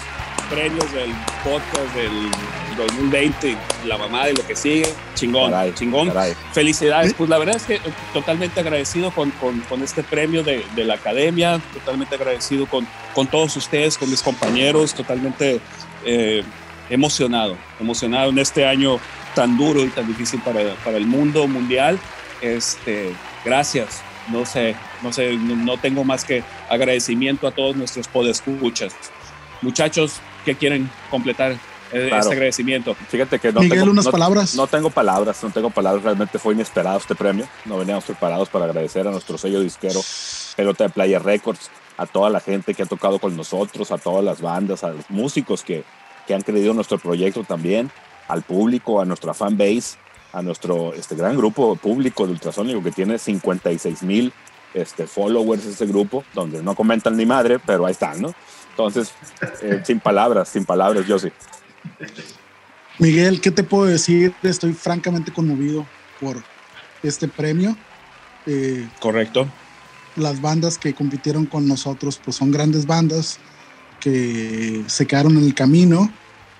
premios 0.51 0.91
del 0.91 1.09
podcast 1.45 1.95
del 1.95 2.29
2020, 2.75 3.57
la 3.85 3.97
mamá 3.97 4.25
de 4.25 4.33
lo 4.33 4.45
que 4.45 4.55
sigue, 4.55 4.85
chingón, 5.15 5.53
chingón. 5.75 6.11
Felicidades, 6.51 7.13
pues 7.13 7.29
la 7.29 7.37
verdad 7.37 7.55
es 7.55 7.63
que 7.63 7.79
totalmente 8.13 8.59
agradecido 8.59 9.11
con, 9.11 9.31
con, 9.31 9.81
este 9.81 10.03
premio 10.03 10.43
de, 10.43 10.65
de, 10.75 10.83
la 10.83 10.95
academia, 10.95 11.61
totalmente 11.73 12.15
agradecido 12.15 12.65
con, 12.65 12.85
con 13.13 13.27
todos 13.27 13.55
ustedes, 13.55 13.97
con 13.97 14.09
mis 14.09 14.21
compañeros, 14.21 14.93
totalmente 14.93 15.61
eh, 16.05 16.43
emocionado, 16.89 17.57
emocionado 17.79 18.29
en 18.29 18.39
este 18.39 18.65
año 18.65 18.99
tan 19.33 19.57
duro 19.57 19.83
y 19.85 19.87
tan 19.87 20.05
difícil 20.05 20.41
para, 20.41 20.75
para 20.83 20.97
el 20.97 21.07
mundo 21.07 21.47
mundial. 21.47 21.97
Este, 22.41 23.13
gracias, 23.45 24.01
no 24.27 24.45
sé, 24.45 24.75
no 25.01 25.13
sé, 25.13 25.33
no, 25.37 25.77
tengo 25.77 26.03
más 26.03 26.25
que 26.25 26.43
agradecimiento 26.69 27.47
a 27.47 27.51
todos 27.51 27.75
nuestros 27.75 28.07
podescuchas. 28.07 28.93
Muchachos, 29.61 30.19
que 30.45 30.55
quieren 30.55 30.89
completar 31.09 31.53
eh, 31.91 32.09
este 32.13 32.33
agradecimiento. 32.33 32.95
Fíjate 33.09 33.39
que 33.39 33.51
no 33.51 33.61
Miguel, 33.61 33.79
tengo, 33.79 33.91
unas 33.91 34.07
palabras. 34.07 34.55
No 34.55 34.67
tengo 34.67 34.89
palabras, 34.89 35.43
no 35.43 35.49
tengo 35.49 35.69
palabras. 35.69 36.03
Realmente 36.03 36.39
fue 36.39 36.53
inesperado 36.53 36.97
este 36.97 37.15
premio. 37.15 37.47
No 37.65 37.77
veníamos 37.77 38.05
preparados 38.05 38.49
para 38.49 38.65
agradecer 38.65 39.07
a 39.07 39.11
nuestro 39.11 39.37
sello 39.37 39.59
disquero 39.59 40.01
Pelota 40.55 40.85
de 40.85 40.89
Playa 40.89 41.19
Records, 41.19 41.69
a 41.97 42.05
toda 42.05 42.29
la 42.29 42.39
gente 42.39 42.73
que 42.73 42.83
ha 42.83 42.85
tocado 42.85 43.19
con 43.19 43.35
nosotros, 43.35 43.91
a 43.91 43.97
todas 43.97 44.23
las 44.23 44.41
bandas, 44.41 44.83
a 44.83 44.89
los 44.89 45.09
músicos 45.09 45.63
que, 45.63 45.83
que 46.27 46.33
han 46.33 46.41
creído 46.41 46.71
en 46.71 46.77
nuestro 46.77 46.97
proyecto 46.97 47.43
también, 47.43 47.91
al 48.27 48.41
público, 48.43 49.01
a 49.01 49.05
nuestra 49.05 49.33
fan 49.33 49.57
base, 49.57 49.97
a 50.33 50.41
nuestro 50.41 50.93
este 50.93 51.15
gran 51.15 51.35
grupo 51.35 51.75
público 51.75 52.25
de 52.25 52.33
Ultrasónico 52.33 52.81
que 52.81 52.91
tiene 52.91 53.17
56 53.17 54.03
mil 54.03 54.33
este, 54.73 55.07
followers 55.07 55.65
ese 55.65 55.85
grupo, 55.85 56.23
donde 56.33 56.63
no 56.63 56.75
comentan 56.75 57.17
ni 57.17 57.25
madre, 57.25 57.59
pero 57.59 57.85
ahí 57.85 57.91
están, 57.91 58.21
¿no? 58.21 58.33
Entonces, 58.71 59.11
eh, 59.61 59.81
sin 59.85 59.99
palabras, 59.99 60.49
sin 60.49 60.65
palabras, 60.65 61.05
yo 61.07 61.19
sí. 61.19 61.29
Miguel, 62.99 63.41
¿qué 63.41 63.51
te 63.51 63.63
puedo 63.63 63.85
decir? 63.85 64.33
Estoy 64.43 64.73
francamente 64.73 65.31
conmovido 65.31 65.85
por 66.19 66.41
este 67.03 67.27
premio. 67.27 67.75
Eh, 68.45 68.87
Correcto. 68.99 69.47
Las 70.15 70.41
bandas 70.41 70.77
que 70.77 70.93
compitieron 70.93 71.45
con 71.45 71.67
nosotros, 71.67 72.19
pues 72.23 72.37
son 72.37 72.51
grandes 72.51 72.85
bandas 72.85 73.39
que 73.99 74.83
se 74.87 75.05
quedaron 75.05 75.37
en 75.37 75.45
el 75.45 75.53
camino. 75.53 76.11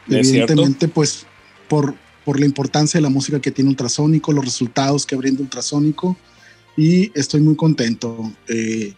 Evidentemente, 0.09 0.87
pues 0.87 1.25
por, 1.67 1.95
por 2.25 2.39
la 2.39 2.45
importancia 2.45 2.97
de 2.97 3.03
la 3.03 3.09
música 3.09 3.39
que 3.39 3.51
tiene 3.51 3.69
Ultrasónico, 3.69 4.31
los 4.31 4.45
resultados 4.45 5.05
que 5.05 5.15
brinda 5.15 5.41
Ultrasónico, 5.41 6.17
y 6.77 7.11
estoy 7.17 7.41
muy 7.41 7.55
contento. 7.55 8.31
Eh, 8.47 8.93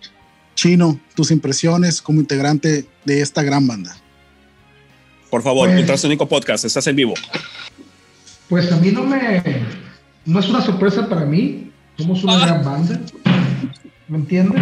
Chino, 0.64 0.98
tus 1.14 1.30
impresiones 1.30 2.02
como 2.02 2.22
integrante 2.22 2.86
de 3.04 3.20
esta 3.20 3.44
gran 3.44 3.68
banda. 3.68 3.98
Por 5.30 5.44
favor, 5.44 5.68
pues, 5.68 5.82
Ultrasonico 5.82 6.26
Podcast, 6.30 6.64
estás 6.64 6.88
en 6.88 6.96
vivo. 6.96 7.16
Pues 8.48 8.72
a 8.72 8.78
mí 8.78 8.90
no 8.92 9.04
me. 9.04 9.44
No 10.24 10.40
es 10.40 10.48
una 10.48 10.62
sorpresa 10.62 11.10
para 11.10 11.26
mí. 11.26 11.70
Somos 11.98 12.24
una 12.24 12.38
ah. 12.38 12.46
gran 12.46 12.64
banda. 12.64 13.02
¿Me 14.08 14.20
entiendes? 14.20 14.62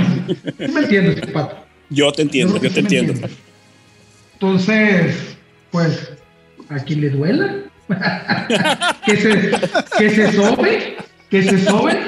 ¿Sí 0.57 0.71
me 0.71 0.79
entiendes, 0.79 1.23
Pato? 1.31 1.57
Yo 1.91 2.11
te 2.11 2.23
entiendo, 2.23 2.59
yo, 2.59 2.71
te 2.71 2.79
entiendo. 2.79 3.13
Entonces, 4.33 5.35
pues, 5.69 6.13
a 6.69 6.79
quien 6.79 7.01
le 7.01 7.11
duela, 7.11 7.57
que 9.05 9.17
se, 9.17 9.51
que 9.99 10.09
se 10.09 10.31
sobe, 10.31 10.97
que 11.29 11.43
se 11.43 11.63
sobe 11.63 11.99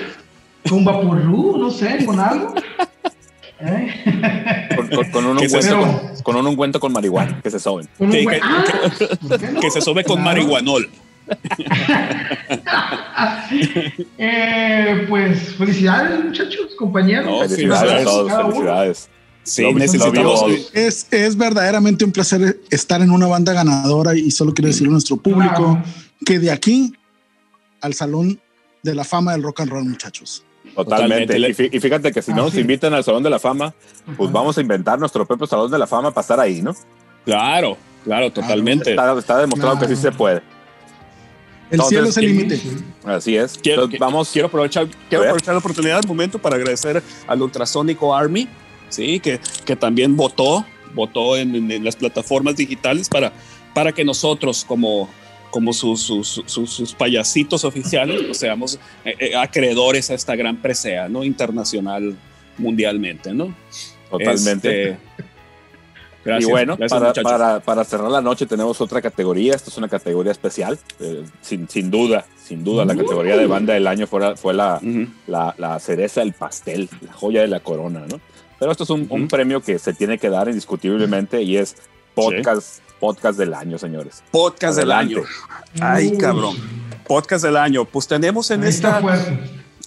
con 0.67 0.83
vaporru, 0.83 1.59
no 1.59 1.69
sé, 1.69 2.03
con 2.07 2.19
algo. 2.19 2.55
Con, 5.11 5.25
un 5.25 5.37
ungüento, 5.37 6.11
con, 6.23 6.35
un 6.35 6.47
ungüento 6.47 6.79
con 6.79 6.91
marihuana, 6.91 7.41
que 7.41 7.49
se 7.49 7.59
soben. 7.59 7.87
Que, 7.97 9.71
se 9.71 9.81
sobe 9.81 10.03
con 10.03 10.21
marihuanol. 10.21 10.89
Eh, 14.17 15.05
pues 15.07 15.55
felicidades, 15.55 16.25
muchachos, 16.25 16.75
compañeros. 16.77 17.49
felicidades 17.49 18.01
a 18.01 18.03
todos, 18.03 18.31
felicidades. 18.31 19.09
Sí, 19.43 19.63
es, 20.73 21.07
es, 21.11 21.37
verdaderamente 21.37 22.03
un 22.03 22.11
placer 22.11 22.59
estar 22.69 23.01
en 23.01 23.11
una 23.11 23.27
banda 23.27 23.53
ganadora 23.53 24.15
y 24.15 24.31
solo 24.31 24.53
quiero 24.53 24.67
decirle 24.67 24.89
a 24.89 24.91
nuestro 24.93 25.17
público 25.17 25.81
que 26.25 26.39
de 26.39 26.51
aquí 26.51 26.93
al 27.81 27.93
Salón 27.93 28.39
de 28.81 28.95
la 28.95 29.03
Fama 29.03 29.33
del 29.33 29.43
Rock 29.43 29.61
and 29.61 29.71
Roll, 29.71 29.85
muchachos. 29.85 30.43
Totalmente. 30.75 31.37
Y 31.71 31.79
fíjate 31.79 32.11
que 32.11 32.21
si 32.21 32.31
no 32.31 32.43
nos 32.43 32.55
invitan 32.55 32.93
al 32.93 33.03
Salón 33.03 33.23
de 33.23 33.29
la 33.29 33.39
Fama, 33.39 33.73
pues 34.17 34.31
vamos 34.31 34.57
a 34.57 34.61
inventar 34.61 34.99
nuestro 34.99 35.25
propio 35.25 35.47
Salón 35.47 35.69
de 35.69 35.77
la 35.77 35.87
Fama 35.87 36.11
para 36.11 36.21
estar 36.21 36.39
ahí, 36.39 36.61
¿no? 36.61 36.75
Claro, 37.25 37.77
claro, 38.03 38.31
totalmente. 38.31 38.91
Está, 38.91 39.37
demostrado 39.39 39.79
que 39.79 39.87
sí 39.87 39.95
se 39.95 40.11
puede. 40.11 40.41
El 41.69 41.81
cielo 41.81 42.07
es 42.07 42.17
el 42.17 42.25
límite. 42.25 42.61
Así 43.03 43.35
es. 43.35 43.57
Quiero, 43.57 43.87
vamos, 43.99 44.29
quiero 44.31 44.47
aprovechar, 44.47 44.87
quiero 45.09 45.23
aprovechar 45.23 45.53
la 45.53 45.59
oportunidad, 45.59 46.01
un 46.03 46.09
momento, 46.09 46.37
para 46.37 46.55
agradecer 46.55 47.01
al 47.25 47.41
Ultrasónico 47.41 48.15
Army, 48.15 48.47
¿sí? 48.89 49.19
que, 49.19 49.39
que 49.65 49.75
también 49.75 50.15
votó, 50.15 50.65
votó 50.93 51.35
en, 51.35 51.83
las 51.83 51.95
plataformas 51.95 52.55
digitales 52.55 53.09
para, 53.09 53.33
para 53.73 53.91
que 53.91 54.05
nosotros 54.05 54.63
como, 54.67 55.09
como 55.53 55.71
sus, 55.71 56.01
sus, 56.01 56.41
sus, 56.47 56.95
payasitos 56.95 57.63
oficiales 57.63 58.23
pues 58.23 58.39
seamos 58.39 58.79
eh, 59.05 59.15
eh, 59.19 59.35
acreedores 59.35 60.09
a 60.09 60.15
esta 60.15 60.35
gran 60.35 60.57
presea 60.57 61.07
¿no? 61.07 61.23
internacional 61.23 62.15
mundialmente. 62.57 63.35
¿no? 63.35 63.53
Totalmente. 64.09 64.89
Este, 64.89 64.99
y 66.39 66.45
bueno, 66.45 66.75
para, 66.75 67.59
para, 67.59 67.83
cerrar 67.83 68.09
la 68.09 68.21
noche 68.21 68.47
tenemos 68.47 68.81
otra 68.81 68.99
categoría. 68.99 69.53
Esta 69.53 69.69
es 69.69 69.77
una 69.77 69.87
categoría 69.87 70.31
especial. 70.31 70.79
Eh, 70.99 71.23
sin, 71.41 71.69
sin, 71.69 71.91
duda, 71.91 72.25
sin 72.43 72.63
duda, 72.63 72.83
la 72.83 72.95
categoría 72.95 73.37
de 73.37 73.45
banda 73.45 73.75
del 73.75 73.85
año 73.85 74.07
fue, 74.07 74.35
fue 74.35 74.55
la, 74.55 74.81
la, 75.27 75.53
la, 75.59 75.79
cereza 75.79 76.21
del 76.21 76.33
pastel, 76.33 76.89
la 77.01 77.13
joya 77.13 77.41
de 77.41 77.47
la 77.47 77.59
corona, 77.59 78.07
¿no? 78.09 78.19
Pero 78.57 78.71
esto 78.71 78.85
es 78.85 78.89
un, 78.89 79.27
premio 79.27 79.61
que 79.61 79.77
se 79.77 79.93
tiene 79.93 80.17
que 80.17 80.29
dar 80.29 80.47
indiscutiblemente 80.47 81.43
y 81.43 81.57
es 81.57 81.75
podcast, 82.15 82.81
podcast 83.03 83.37
del 83.37 83.53
año, 83.53 83.77
señores. 83.77 84.23
Podcast 84.31 84.77
del 84.77 84.89
año. 84.89 85.23
Ay, 85.81 86.17
cabrón. 86.17 86.55
Podcast 87.05 87.43
del 87.43 87.57
año. 87.57 87.83
Pues 87.83 88.07
tenemos 88.07 88.49
en 88.49 88.63
esta, 88.63 89.01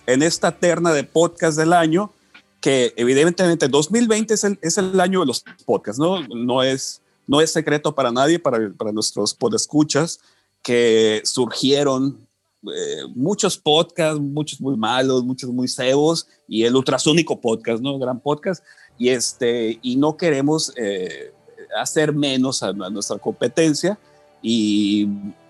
en 0.06 0.22
esta 0.22 0.52
terna 0.52 0.92
de 0.92 1.02
podcast 1.02 1.56
del 1.56 1.72
año 1.72 2.12
que 2.60 2.92
evidentemente 2.94 3.68
2020 3.68 4.34
es 4.34 4.44
el, 4.44 4.58
es 4.60 4.76
el 4.76 5.00
año 5.00 5.20
de 5.20 5.26
los 5.26 5.42
podcasts, 5.64 5.98
¿no? 5.98 6.28
No 6.28 6.62
es, 6.62 7.00
no 7.26 7.40
es 7.40 7.50
secreto 7.50 7.94
para 7.94 8.12
nadie, 8.12 8.38
para, 8.38 8.70
para 8.76 8.92
nuestros 8.92 9.32
podescuchas, 9.32 10.20
que 10.62 11.22
surgieron 11.24 12.18
eh, 12.64 13.04
muchos 13.14 13.56
podcasts, 13.56 14.20
muchos 14.20 14.60
muy 14.60 14.76
malos, 14.76 15.24
muchos 15.24 15.48
muy 15.48 15.68
cebos, 15.68 16.28
y 16.46 16.64
el 16.64 16.76
ultrasónico 16.76 17.40
podcast, 17.40 17.80
¿no? 17.80 17.98
Gran 17.98 18.20
podcast, 18.20 18.62
y, 18.98 19.08
este, 19.08 19.78
y 19.80 19.96
no 19.96 20.18
queremos 20.18 20.70
eh, 20.76 21.32
hacer 21.76 22.12
menos 22.12 22.62
a, 22.62 22.72
nuestra 22.72 23.18
competencia, 23.18 23.98
y 24.42 25.08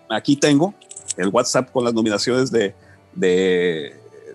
aquí 0.08 0.36
tengo 0.36 0.74
el 1.16 1.28
WhatsApp 1.28 1.70
con 1.70 1.84
las 1.84 1.94
nominaciones 1.94 2.50
de, 2.50 2.74
de, 3.14 3.94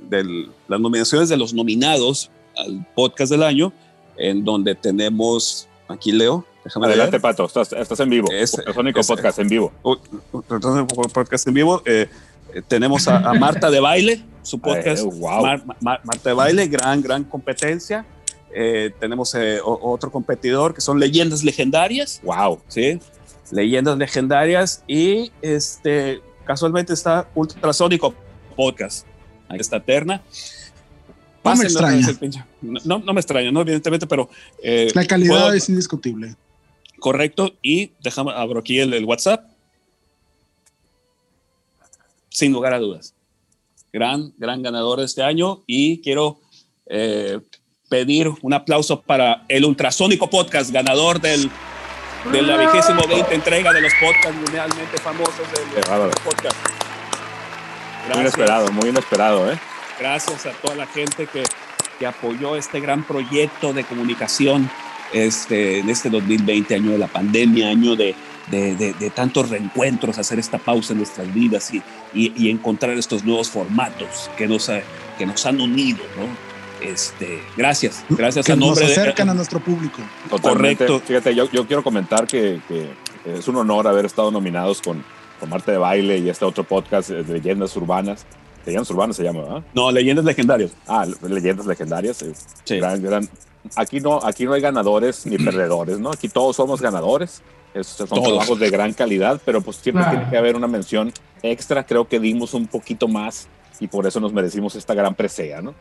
de 0.09 0.47
las 0.67 0.79
nominaciones 0.79 1.29
de 1.29 1.37
los 1.37 1.53
nominados 1.53 2.29
al 2.57 2.85
podcast 2.95 3.31
del 3.31 3.43
año, 3.43 3.73
en 4.17 4.43
donde 4.43 4.75
tenemos, 4.75 5.67
aquí 5.87 6.11
Leo, 6.11 6.45
déjame 6.63 6.87
Adelante, 6.87 7.19
Pato, 7.19 7.45
estás, 7.45 7.73
estás, 7.73 7.99
en 7.99 8.09
vivo. 8.09 8.31
Es, 8.31 8.53
Ultrasónico 8.53 9.01
Podcast 9.01 9.39
en 9.39 9.47
vivo. 9.47 9.71
Podcast 11.13 11.47
en 11.47 11.53
vivo. 11.53 11.81
Eh, 11.85 12.07
eh, 12.53 12.61
tenemos 12.67 13.07
a, 13.07 13.33
Marta 13.33 13.69
de 13.71 13.79
Baile, 13.79 14.23
su 14.43 14.59
podcast. 14.61 15.05
Marta 15.81 16.29
de 16.29 16.33
Baile, 16.33 16.67
gran, 16.67 17.01
gran 17.01 17.23
competencia. 17.23 18.05
Eh, 18.53 18.91
tenemos 18.99 19.35
otro 19.63 20.11
competidor 20.11 20.73
que 20.73 20.81
son 20.81 20.99
Leyendas 20.99 21.43
Legendarias. 21.43 22.21
Wow. 22.23 22.61
Sí, 22.67 22.99
Leyendas 23.51 23.97
Legendarias. 23.97 24.83
Y 24.87 25.31
este, 25.41 26.21
casualmente 26.45 26.93
está 26.93 27.29
Ultrasónico 27.35 28.13
Podcast. 28.55 29.07
Ahí 29.47 29.59
está 29.59 29.79
Terna. 29.79 30.21
No 31.43 31.55
me 31.55 31.63
extraña. 31.63 32.07
No, 32.61 32.99
no, 32.99 33.13
me 33.13 33.19
extraña, 33.19 33.51
¿no? 33.51 33.61
evidentemente, 33.61 34.05
pero... 34.05 34.29
Eh, 34.61 34.91
la 34.93 35.05
calidad 35.05 35.55
es 35.55 35.69
indiscutible. 35.69 36.35
Correcto. 36.99 37.53
Y 37.61 37.91
déjame, 38.03 38.31
abro 38.31 38.59
aquí 38.59 38.79
el, 38.79 39.03
WhatsApp. 39.05 39.49
Sin 42.29 42.53
lugar 42.53 42.73
a 42.73 42.79
dudas. 42.79 43.15
Gran, 43.91 44.33
gran 44.37 44.61
ganador 44.61 44.99
este 44.99 45.23
año. 45.23 45.63
Y 45.65 45.99
quiero 46.01 46.39
eh, 46.85 47.39
pedir 47.91 48.31
un 48.41 48.53
aplauso 48.53 49.01
para 49.01 49.43
el 49.49 49.65
Ultrasónico 49.65 50.29
Podcast, 50.29 50.71
ganador 50.71 51.19
del, 51.19 51.51
de 52.31 52.41
la 52.41 52.55
vigésimo 52.55 53.01
20 53.05 53.35
entrega 53.35 53.73
de 53.73 53.81
los 53.81 53.91
podcasts 53.99 54.33
mundialmente 54.33 54.97
famosos 54.97 55.35
del, 55.35 55.83
podcast. 56.23 56.55
Muy 58.07 58.21
inesperado, 58.21 58.71
muy 58.71 58.89
inesperado, 58.89 59.51
¿eh? 59.51 59.59
Gracias 59.99 60.45
a 60.45 60.51
toda 60.51 60.75
la 60.75 60.87
gente 60.87 61.27
que, 61.27 61.43
que 61.99 62.05
apoyó 62.07 62.55
este 62.55 62.79
gran 62.79 63.03
proyecto 63.03 63.73
de 63.73 63.83
comunicación 63.83 64.71
este, 65.11 65.79
en 65.79 65.89
este 65.89 66.09
2020, 66.09 66.73
año 66.73 66.91
de 66.91 66.97
la 66.97 67.07
pandemia, 67.07 67.67
año 67.67 67.97
de, 67.97 68.15
de, 68.49 68.93
de, 68.93 69.09
tantos 69.09 69.49
reencuentros, 69.49 70.17
hacer 70.17 70.39
esta 70.39 70.59
pausa 70.59 70.93
en 70.93 70.99
nuestras 70.99 71.33
vidas 71.33 71.73
y, 71.73 71.83
y, 72.13 72.49
encontrar 72.49 72.97
estos 72.97 73.25
nuevos 73.25 73.49
formatos 73.49 74.31
que 74.37 74.47
nos, 74.47 74.71
que 75.17 75.25
nos 75.25 75.45
han 75.45 75.59
unido, 75.59 75.99
¿no? 76.17 76.50
Este, 76.81 77.41
gracias, 77.55 78.03
gracias 78.09 78.45
que 78.45 78.53
a 78.53 78.55
nombre 78.55 78.83
nos 78.83 78.97
acercan 78.97 79.29
a 79.29 79.33
nuestro 79.33 79.59
público. 79.59 80.01
Correcto. 80.41 80.99
Fíjate, 80.99 81.35
yo, 81.35 81.49
yo 81.51 81.67
quiero 81.67 81.83
comentar 81.83 82.25
que, 82.25 82.59
que, 82.67 82.89
es 83.25 83.47
un 83.47 83.55
honor 83.57 83.87
haber 83.87 84.05
estado 84.05 84.31
nominados 84.31 84.81
con, 84.81 85.03
con 85.39 85.49
Marte 85.49 85.73
de 85.73 85.77
Baile 85.77 86.17
y 86.17 86.29
este 86.29 86.43
otro 86.43 86.63
podcast 86.63 87.09
de 87.09 87.23
leyendas 87.23 87.75
urbanas. 87.75 88.25
Leyendas 88.65 88.89
urbanas 88.89 89.15
se 89.15 89.23
llama, 89.23 89.41
¿verdad? 89.41 89.63
No, 89.73 89.91
leyendas 89.91 90.25
legendarias. 90.25 90.71
Ah, 90.87 91.05
leyendas 91.21 91.65
legendarias. 91.65 92.25
Sí. 92.63 92.79
Aquí, 93.75 93.99
no, 93.99 94.19
aquí 94.23 94.45
no 94.45 94.53
hay 94.53 94.61
ganadores 94.61 95.25
ni 95.25 95.37
perdedores, 95.43 95.99
¿no? 95.99 96.11
Aquí 96.11 96.29
todos 96.29 96.55
somos 96.55 96.81
ganadores. 96.81 97.43
son 97.83 98.23
trabajos 98.23 98.59
de 98.59 98.69
gran 98.71 98.93
calidad, 98.93 99.39
pero 99.45 99.61
pues 99.61 99.77
siempre 99.77 100.03
tiene 100.09 100.29
que 100.29 100.37
haber 100.37 100.55
una 100.55 100.67
mención 100.67 101.13
extra. 101.43 101.85
Creo 101.85 102.07
que 102.07 102.19
dimos 102.19 102.55
un 102.55 102.65
poquito 102.65 103.07
más 103.07 103.47
y 103.79 103.87
por 103.87 104.07
eso 104.07 104.19
nos 104.19 104.33
merecimos 104.33 104.75
esta 104.75 104.93
gran 104.93 105.15
presea, 105.15 105.61
¿no? 105.61 105.75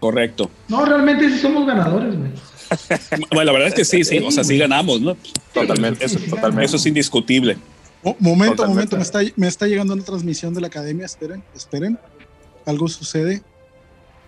Correcto. 0.00 0.50
No, 0.68 0.84
realmente 0.84 1.30
sí 1.30 1.38
somos 1.38 1.66
ganadores, 1.66 2.16
güey. 2.16 2.30
bueno, 3.30 3.44
la 3.44 3.52
verdad 3.52 3.68
es 3.68 3.74
que 3.74 3.84
sí, 3.84 4.04
sí, 4.04 4.18
o 4.18 4.30
sea, 4.30 4.44
sí 4.44 4.58
ganamos, 4.58 5.00
¿no? 5.00 5.16
Totalmente, 5.52 6.04
eso, 6.04 6.18
totalmente. 6.28 6.64
Eso 6.64 6.76
es 6.76 6.86
indiscutible 6.86 7.56
momento, 8.18 8.66
momento, 8.66 8.96
me 8.96 9.02
está, 9.02 9.20
me 9.36 9.46
está 9.46 9.66
llegando 9.66 9.94
una 9.94 10.04
transmisión 10.04 10.52
de 10.54 10.60
la 10.60 10.66
academia, 10.66 11.06
esperen, 11.06 11.42
esperen. 11.54 11.98
Algo 12.66 12.88
sucede. 12.88 13.42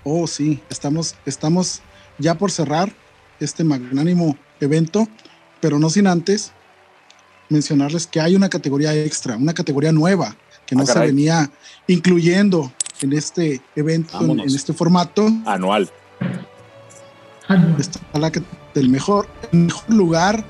Oh, 0.04 0.26
sí, 0.26 0.60
estamos, 0.70 1.14
estamos 1.26 1.82
ya 2.18 2.36
por 2.36 2.50
cerrar 2.50 2.92
este 3.40 3.64
magnánimo 3.64 4.36
evento, 4.60 5.08
pero 5.60 5.78
no 5.78 5.90
sin 5.90 6.06
antes 6.06 6.52
mencionarles 7.48 8.06
que 8.06 8.20
hay 8.20 8.34
una 8.34 8.48
categoría 8.48 8.94
extra, 8.94 9.36
una 9.36 9.52
categoría 9.52 9.92
nueva 9.92 10.36
que 10.64 10.74
no 10.74 10.82
ah, 10.82 10.86
se 10.86 10.98
venía 10.98 11.50
incluyendo 11.86 12.72
en 13.00 13.12
este 13.12 13.60
evento, 13.74 14.20
en, 14.20 14.40
este 14.40 14.72
formato. 14.72 15.26
Anual. 15.44 15.90
Está 17.78 18.00
la 18.18 18.30
del 18.74 18.88
mejor, 18.88 19.28
el 19.52 19.60
mejor 19.60 19.94
lugar, 19.94 20.44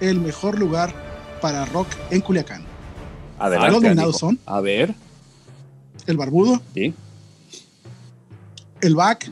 el 0.00 0.20
mejor 0.20 0.58
lugar 0.58 0.94
para 1.40 1.64
rock 1.66 1.88
en 2.10 2.20
Culiacán. 2.20 2.62
Adelante. 3.38 3.72
Los 3.72 3.82
nominados 3.82 4.18
son. 4.18 4.38
A 4.46 4.60
ver. 4.60 4.94
El 6.06 6.16
Barbudo. 6.16 6.60
Sí. 6.74 6.94
El 8.80 8.94
Back. 8.94 9.30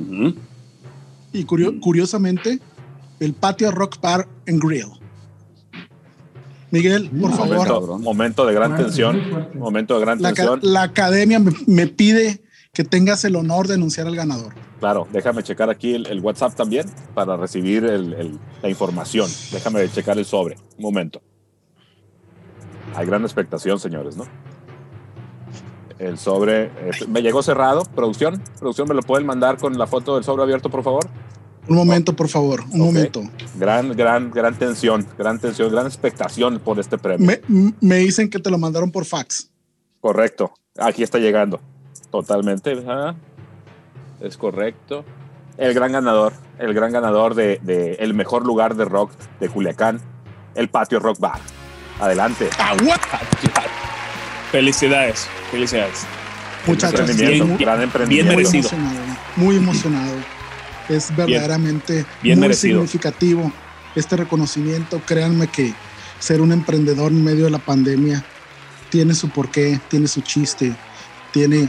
Y 1.33 1.45
curiosamente, 1.45 2.59
el 3.21 3.35
Patio 3.35 3.71
Rock 3.71 4.01
Bar 4.01 4.29
and 4.47 4.63
Grill. 4.63 4.99
Miguel, 6.71 7.11
por 7.11 7.33
favor. 7.33 7.99
Momento, 7.99 8.45
de 8.45 8.55
gran 8.55 8.77
tensión. 8.77 9.49
Momento 9.55 9.95
de 9.95 10.01
gran 10.01 10.21
tensión. 10.21 10.61
La 10.63 10.83
academia 10.83 11.41
me, 11.67 11.87
pide 11.87 12.43
que 12.79 12.85
tengas 12.85 13.25
el 13.25 13.35
honor 13.35 13.67
de 13.67 13.75
anunciar 13.75 14.07
al 14.07 14.15
ganador. 14.15 14.55
Claro, 14.79 15.09
déjame 15.13 15.43
checar 15.43 15.69
aquí 15.69 15.95
el, 15.95 16.21
WhatsApp 16.21 16.55
también 16.55 16.87
para 17.13 17.37
recibir 17.37 17.83
la 17.83 18.69
información. 18.69 19.29
Déjame 19.51 19.91
checar 19.91 20.17
el 20.17 20.25
sobre. 20.25 20.55
Un 20.77 20.85
momento. 20.85 21.21
Hay 22.95 23.05
gran 23.05 23.23
expectación, 23.23 23.81
señores, 23.81 24.17
¿no? 24.17 24.27
El 25.99 26.19
sobre 26.19 26.67
eh, 26.67 26.93
me 27.09 27.21
llegó 27.21 27.43
cerrado. 27.43 27.83
Producción, 27.97 28.41
producción, 28.61 28.87
¿me 28.87 28.95
lo 28.95 29.03
pueden 29.03 29.27
mandar 29.27 29.59
con 29.59 29.77
la 29.77 29.89
foto 29.89 30.15
del 30.15 30.23
sobre 30.23 30.45
abierto, 30.45 30.71
por 30.71 30.85
favor? 30.85 31.05
Un 31.67 31.75
momento, 31.75 32.15
por 32.15 32.29
favor, 32.29 32.63
un 32.71 32.79
momento. 32.79 33.23
Gran, 33.59 33.91
gran, 33.97 34.31
gran 34.31 34.57
tensión, 34.57 35.05
gran 35.19 35.41
tensión, 35.41 35.73
gran 35.73 35.87
expectación 35.87 36.61
por 36.61 36.79
este 36.79 36.97
premio. 36.97 37.27
Me, 37.27 37.75
me, 37.81 37.97
dicen 37.97 38.31
que 38.31 38.39
te 38.39 38.53
lo 38.53 38.59
mandaron 38.59 38.93
por 38.93 39.05
fax. 39.05 39.51
Correcto. 39.99 40.53
Aquí 40.77 41.03
está 41.03 41.19
llegando. 41.19 41.61
Totalmente. 42.11 42.77
Es 44.21 44.37
correcto. 44.37 45.05
El 45.57 45.75
gran 45.75 45.93
ganador, 45.93 46.33
el 46.59 46.73
gran 46.73 46.93
ganador 46.93 47.35
de, 47.35 47.97
el 47.99 48.15
mejor 48.15 48.47
lugar 48.47 48.77
de 48.77 48.85
rock 48.85 49.13
de 49.41 49.49
Culiacán, 49.49 50.01
el 50.55 50.69
Patio 50.69 51.01
Rock 51.01 51.19
Bar. 51.19 51.41
Adelante. 52.01 52.49
Ah, 52.59 52.77
felicidades, 54.53 55.29
felicidades. 55.51 56.07
Muchachos, 56.67 57.17
bien, 57.17 57.57
gran 57.59 57.83
emprendimiento. 57.83 58.37
Bien 58.37 58.51
merecido. 58.51 58.71
Muy 59.37 59.57
emocionado. 59.57 60.15
Es 60.89 61.15
verdaderamente 61.15 62.07
muy 62.23 62.55
significativo 62.55 63.53
este 63.95 64.17
reconocimiento. 64.17 65.01
Créanme 65.05 65.49
que 65.49 65.75
ser 66.19 66.41
un 66.41 66.53
emprendedor 66.53 67.11
en 67.11 67.25
medio 67.25 67.47
de 67.47 67.51
la 67.51 67.59
pandemia 67.59 68.25
tiene 68.91 69.15
su 69.15 69.29
porqué, 69.29 69.81
tiene 69.89 70.09
su 70.09 70.21
chiste, 70.23 70.75
tiene 71.33 71.69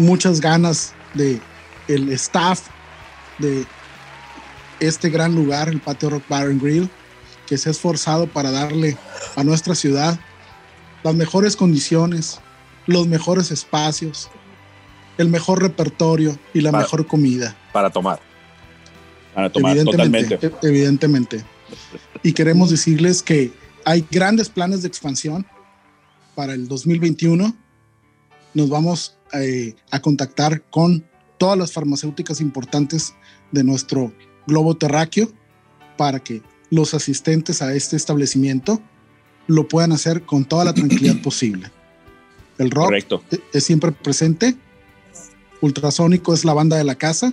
muchas 0.00 0.40
ganas 0.40 0.94
de 1.14 1.40
el 1.88 2.10
staff 2.10 2.62
de 3.38 3.66
este 4.80 5.10
gran 5.10 5.34
lugar, 5.34 5.68
el 5.68 5.80
Patio 5.80 6.10
Rock 6.10 6.24
Bar 6.28 6.46
and 6.46 6.62
Grill, 6.62 6.88
que 7.46 7.58
se 7.58 7.68
ha 7.68 7.72
esforzado 7.72 8.26
para 8.26 8.50
darle 8.50 8.96
a 9.36 9.44
nuestra 9.44 9.74
ciudad 9.74 10.18
las 11.02 11.14
mejores 11.14 11.56
condiciones, 11.56 12.40
los 12.86 13.06
mejores 13.06 13.50
espacios, 13.50 14.30
el 15.18 15.28
mejor 15.28 15.62
repertorio 15.62 16.38
y 16.54 16.60
la 16.60 16.72
mejor 16.72 17.06
comida. 17.06 17.56
Para 17.72 17.90
tomar. 17.90 18.20
Para 19.34 19.50
tomar, 19.50 19.76
evidentemente, 19.76 20.36
totalmente. 20.36 20.66
Evidentemente. 20.66 21.44
Y 22.22 22.32
queremos 22.32 22.70
decirles 22.70 23.22
que 23.22 23.52
hay 23.84 24.06
grandes 24.10 24.48
planes 24.48 24.82
de 24.82 24.88
expansión 24.88 25.46
para 26.34 26.54
el 26.54 26.68
2021. 26.68 27.54
Nos 28.54 28.68
vamos 28.68 29.16
eh, 29.32 29.74
a 29.90 30.00
contactar 30.00 30.62
con 30.70 31.04
todas 31.38 31.58
las 31.58 31.72
farmacéuticas 31.72 32.40
importantes 32.40 33.14
de 33.52 33.64
nuestro 33.64 34.12
globo 34.46 34.76
terráqueo 34.76 35.30
para 35.96 36.20
que 36.20 36.42
los 36.70 36.94
asistentes 36.94 37.62
a 37.62 37.74
este 37.74 37.96
establecimiento 37.96 38.80
lo 39.46 39.66
puedan 39.66 39.92
hacer 39.92 40.22
con 40.22 40.44
toda 40.44 40.64
la 40.64 40.74
tranquilidad 40.74 41.16
posible. 41.22 41.70
El 42.58 42.70
rock 42.70 42.92
e-, 42.92 43.40
es 43.52 43.64
siempre 43.64 43.92
presente. 43.92 44.56
Ultrasónico 45.60 46.32
es 46.32 46.44
la 46.44 46.54
banda 46.54 46.76
de 46.76 46.84
la 46.84 46.94
casa. 46.94 47.32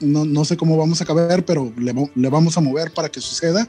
no, 0.00 0.24
no, 0.24 0.44
sé 0.44 0.56
cómo 0.56 0.76
vamos 0.76 1.00
a 1.00 1.04
caber, 1.04 1.44
pero 1.44 1.72
le, 1.78 1.94
le, 2.14 2.28
vamos 2.28 2.56
a 2.56 2.60
mover 2.60 2.92
para 2.92 3.08
que 3.08 3.20
suceda. 3.20 3.68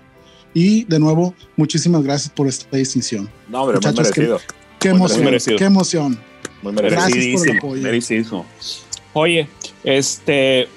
Y 0.54 0.84
de 0.86 1.00
nuevo, 1.00 1.34
muchísimas 1.56 2.04
gracias 2.04 2.32
por 2.34 2.48
esta 2.48 2.76
distinción. 2.76 3.30
No, 3.48 3.64
hombre, 3.64 3.80
muy 3.82 3.94
merecido. 3.94 4.40
Qué, 4.80 4.90
emoción, 4.90 5.58
qué 5.58 5.64
emoción. 5.66 6.20
Muy 6.62 6.74
merecido. 6.74 8.46
Oye, 9.14 9.48
este, 9.84 10.68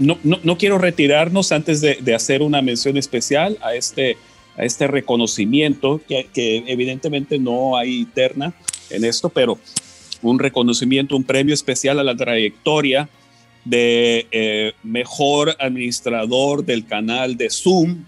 no, 0.00 0.18
no, 0.22 0.38
no, 0.42 0.58
quiero 0.58 0.78
retirarnos 0.78 1.52
antes 1.52 1.80
de, 1.80 1.98
de, 2.00 2.14
hacer 2.14 2.42
una 2.42 2.62
mención 2.62 2.96
especial 2.96 3.58
a 3.62 3.74
este, 3.74 4.16
a 4.56 4.64
este 4.64 4.86
reconocimiento, 4.86 6.00
que, 6.08 6.28
que, 6.32 6.64
evidentemente 6.66 7.38
no 7.38 7.76
hay 7.76 8.04
terna 8.06 8.54
en 8.90 9.04
esto, 9.04 9.28
pero 9.28 9.58
un 10.22 10.38
reconocimiento, 10.38 11.16
un 11.16 11.24
premio 11.24 11.54
especial 11.54 11.98
a 11.98 12.04
la 12.04 12.16
trayectoria 12.16 13.08
de 13.64 14.26
eh, 14.30 14.72
mejor 14.82 15.56
administrador 15.58 16.64
del 16.64 16.86
canal 16.86 17.36
de 17.36 17.50
Zoom, 17.50 18.04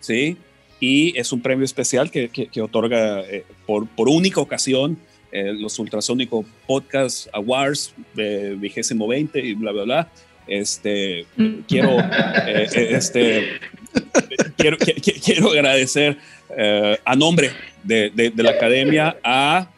¿sí? 0.00 0.36
Y 0.80 1.18
es 1.18 1.32
un 1.32 1.40
premio 1.40 1.64
especial 1.64 2.10
que, 2.10 2.28
que, 2.28 2.62
otorga 2.62 3.20
eh, 3.20 3.44
por, 3.66 3.88
por 3.88 4.08
única 4.08 4.40
ocasión 4.40 4.98
eh, 5.30 5.52
los 5.52 5.78
Ultrasónico 5.78 6.42
Podcast 6.66 7.28
Awards 7.34 7.94
de 8.14 8.54
vigésimo 8.54 9.06
20 9.06 9.38
y 9.40 9.54
bla, 9.54 9.72
bla, 9.72 9.82
bla. 9.84 10.08
Este, 10.46 11.26
mm. 11.36 11.54
quiero, 11.68 12.00
eh, 12.00 12.66
eh, 12.74 12.88
este, 12.92 13.60
quiero, 14.56 14.78
quiero 15.22 15.50
agradecer 15.50 16.16
a 17.04 17.14
nombre 17.14 17.50
de, 17.84 18.10
de, 18.10 18.42
la 18.42 18.52
academia 18.52 19.18
a 19.22 19.68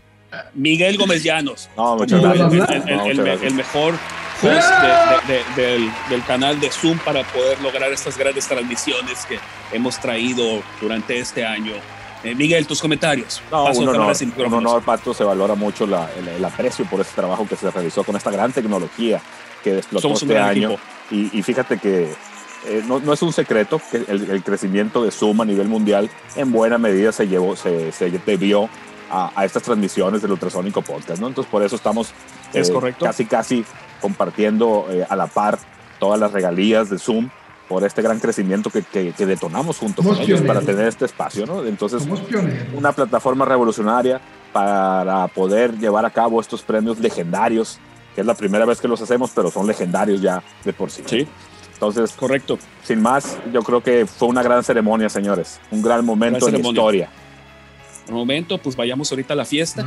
Miguel 0.55 0.97
Gómez 0.97 1.25
Llanos. 1.25 1.69
el, 1.77 3.55
mejor 3.55 3.95
host 4.43 5.57
del, 5.57 5.91
del, 6.09 6.25
canal 6.25 6.59
de 6.61 6.71
Zoom 6.71 6.99
para 6.99 7.23
poder 7.25 7.61
lograr 7.61 7.93
estas 7.93 8.17
grandes 8.17 8.47
transmisiones 8.47 9.25
que 9.27 9.39
hemos 9.73 9.99
traído 10.01 10.63
durante 10.81 11.19
este 11.19 11.45
año 11.45 11.75
eh, 12.23 12.35
Miguel, 12.35 12.67
tus 12.67 12.81
comentarios. 12.83 13.43
No, 13.51 13.65
un 13.65 13.89
honor, 13.89 14.15
un 14.37 14.55
honor, 14.55 14.83
Pato, 14.83 15.15
se 15.15 15.25
valora 15.25 15.55
mucho 15.55 15.85
el, 15.85 16.45
aprecio 16.45 16.85
por 16.85 17.01
este 17.01 17.15
trabajo 17.15 17.47
que 17.49 17.57
se 17.57 17.71
realizó 17.71 18.05
con 18.05 18.15
esta 18.15 18.31
gran 18.31 18.53
tecnología 18.53 19.21
que 19.65 19.79
explotó 19.79 20.13
este 20.13 20.39
año. 20.39 20.77
Y, 21.11 21.43
fíjate 21.43 21.79
que 21.79 22.13
eh, 22.67 22.83
no, 22.87 23.01
no, 23.01 23.15
es 23.15 23.23
un 23.23 23.33
secreto 23.33 23.81
que 23.91 24.05
el, 24.07 24.43
crecimiento 24.43 25.03
de 25.03 25.11
Zoom 25.11 25.41
a 25.41 25.45
nivel 25.47 25.69
mundial 25.69 26.11
en 26.37 26.53
buena 26.53 26.77
medida 26.77 27.11
se, 27.11 27.27
llevó, 27.27 27.57
se, 27.57 27.91
se 27.91 28.11
debió 28.11 28.69
a, 29.11 29.33
a, 29.35 29.45
estas 29.47 29.63
transmisiones 29.63 30.21
del 30.21 30.33
Ultrasónico 30.33 30.83
Podcast, 30.83 31.21
¿no? 31.21 31.29
Entonces 31.29 31.51
por 31.51 31.63
eso 31.63 31.75
estamos 31.75 32.13
¿Es 32.53 32.69
eh, 32.69 32.73
correcto? 32.73 33.07
casi 33.07 33.25
casi 33.25 33.65
compartiendo 34.01 34.87
a 35.09 35.17
la 35.17 35.27
par 35.27 35.59
todas 35.99 36.19
las 36.19 36.33
regalías 36.33 36.91
de 36.91 36.99
Zoom 36.99 37.31
por 37.69 37.85
este 37.85 38.03
gran 38.03 38.19
crecimiento 38.19 38.69
que, 38.69 38.83
que, 38.83 39.27
detonamos 39.27 39.79
junto 39.79 40.03
con 40.03 40.19
ellos 40.19 40.41
para 40.41 40.61
tener 40.61 40.89
este 40.89 41.05
espacio, 41.05 41.47
¿no? 41.47 41.65
Entonces, 41.65 42.03
una 42.75 42.91
plataforma 42.91 43.45
revolucionaria 43.45 44.21
para 44.53 45.29
poder 45.29 45.79
llevar 45.79 46.05
a 46.05 46.11
cabo 46.11 46.41
estos 46.41 46.63
premios 46.63 46.99
legendarios, 46.99 47.79
que 48.17 48.23
es 48.23 48.27
la 48.27 48.35
primera 48.35 48.65
vez 48.65 48.81
que 48.81 48.89
los 48.89 49.01
hacemos, 49.01 49.31
pero 49.33 49.53
son 49.53 49.69
legendarios 49.69 50.21
ya 50.21 50.43
de 50.65 50.73
por 50.73 50.91
sí. 50.91 51.03
Sí. 51.07 51.29
Entonces, 51.75 52.11
correcto. 52.13 52.59
Sin 52.83 53.01
más, 53.01 53.39
yo 53.53 53.63
creo 53.63 53.81
que 53.83 54.05
fue 54.05 54.27
una 54.27 54.43
gran 54.43 54.65
ceremonia, 54.65 55.09
señores. 55.09 55.61
Un 55.71 55.81
gran 55.81 56.05
momento 56.05 56.49
en 56.49 56.55
la 56.55 56.59
historia. 56.59 57.09
Un 58.09 58.17
momento, 58.17 58.59
pues 58.59 58.75
vayamos 58.75 59.13
ahorita 59.13 59.35
a 59.35 59.37
la 59.37 59.45
fiesta. 59.45 59.87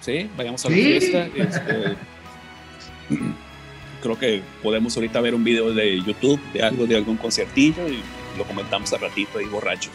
Sí, 0.00 0.30
vayamos 0.36 0.64
a 0.66 0.68
la 0.68 0.74
fiesta. 0.74 1.26
Este, 1.34 1.96
creo 4.02 4.18
que 4.18 4.42
podemos 4.62 4.96
ahorita 4.96 5.20
ver 5.20 5.34
un 5.34 5.44
video 5.44 5.72
de 5.72 6.02
YouTube 6.02 6.40
de 6.52 6.62
algo 6.62 6.86
de 6.86 6.96
algún 6.96 7.16
conciertillo 7.16 7.88
y 7.88 7.98
lo 8.36 8.44
comentamos 8.46 8.92
a 8.92 8.98
ratito 8.98 9.38
ahí 9.38 9.46
borracho. 9.46 9.90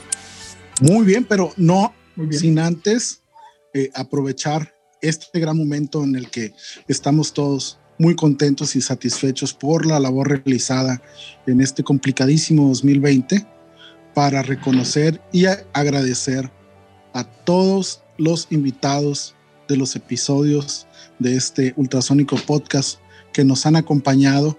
Muy 0.81 1.05
bien, 1.05 1.25
pero 1.25 1.53
no 1.57 1.93
sin 2.31 2.59
antes 2.59 3.21
eh, 3.73 3.89
aprovechar 3.93 4.73
este 5.01 5.39
gran 5.39 5.57
momento 5.57 6.03
en 6.03 6.15
el 6.15 6.29
que 6.29 6.53
estamos 6.87 7.33
todos 7.33 7.79
muy 7.97 8.15
contentos 8.15 8.75
y 8.75 8.81
satisfechos 8.81 9.53
por 9.53 9.85
la 9.85 9.99
labor 9.99 10.29
realizada 10.29 11.01
en 11.45 11.61
este 11.61 11.83
complicadísimo 11.83 12.67
2020 12.67 13.45
para 14.13 14.41
reconocer 14.41 15.21
y 15.31 15.45
agradecer 15.73 16.51
a 17.13 17.23
todos 17.23 18.03
los 18.17 18.47
invitados 18.49 19.35
de 19.67 19.77
los 19.77 19.95
episodios 19.95 20.87
de 21.21 21.35
este 21.35 21.73
ultrasónico 21.75 22.35
podcast 22.35 22.99
que 23.33 23.43
nos 23.43 23.65
han 23.65 23.75
acompañado 23.75 24.57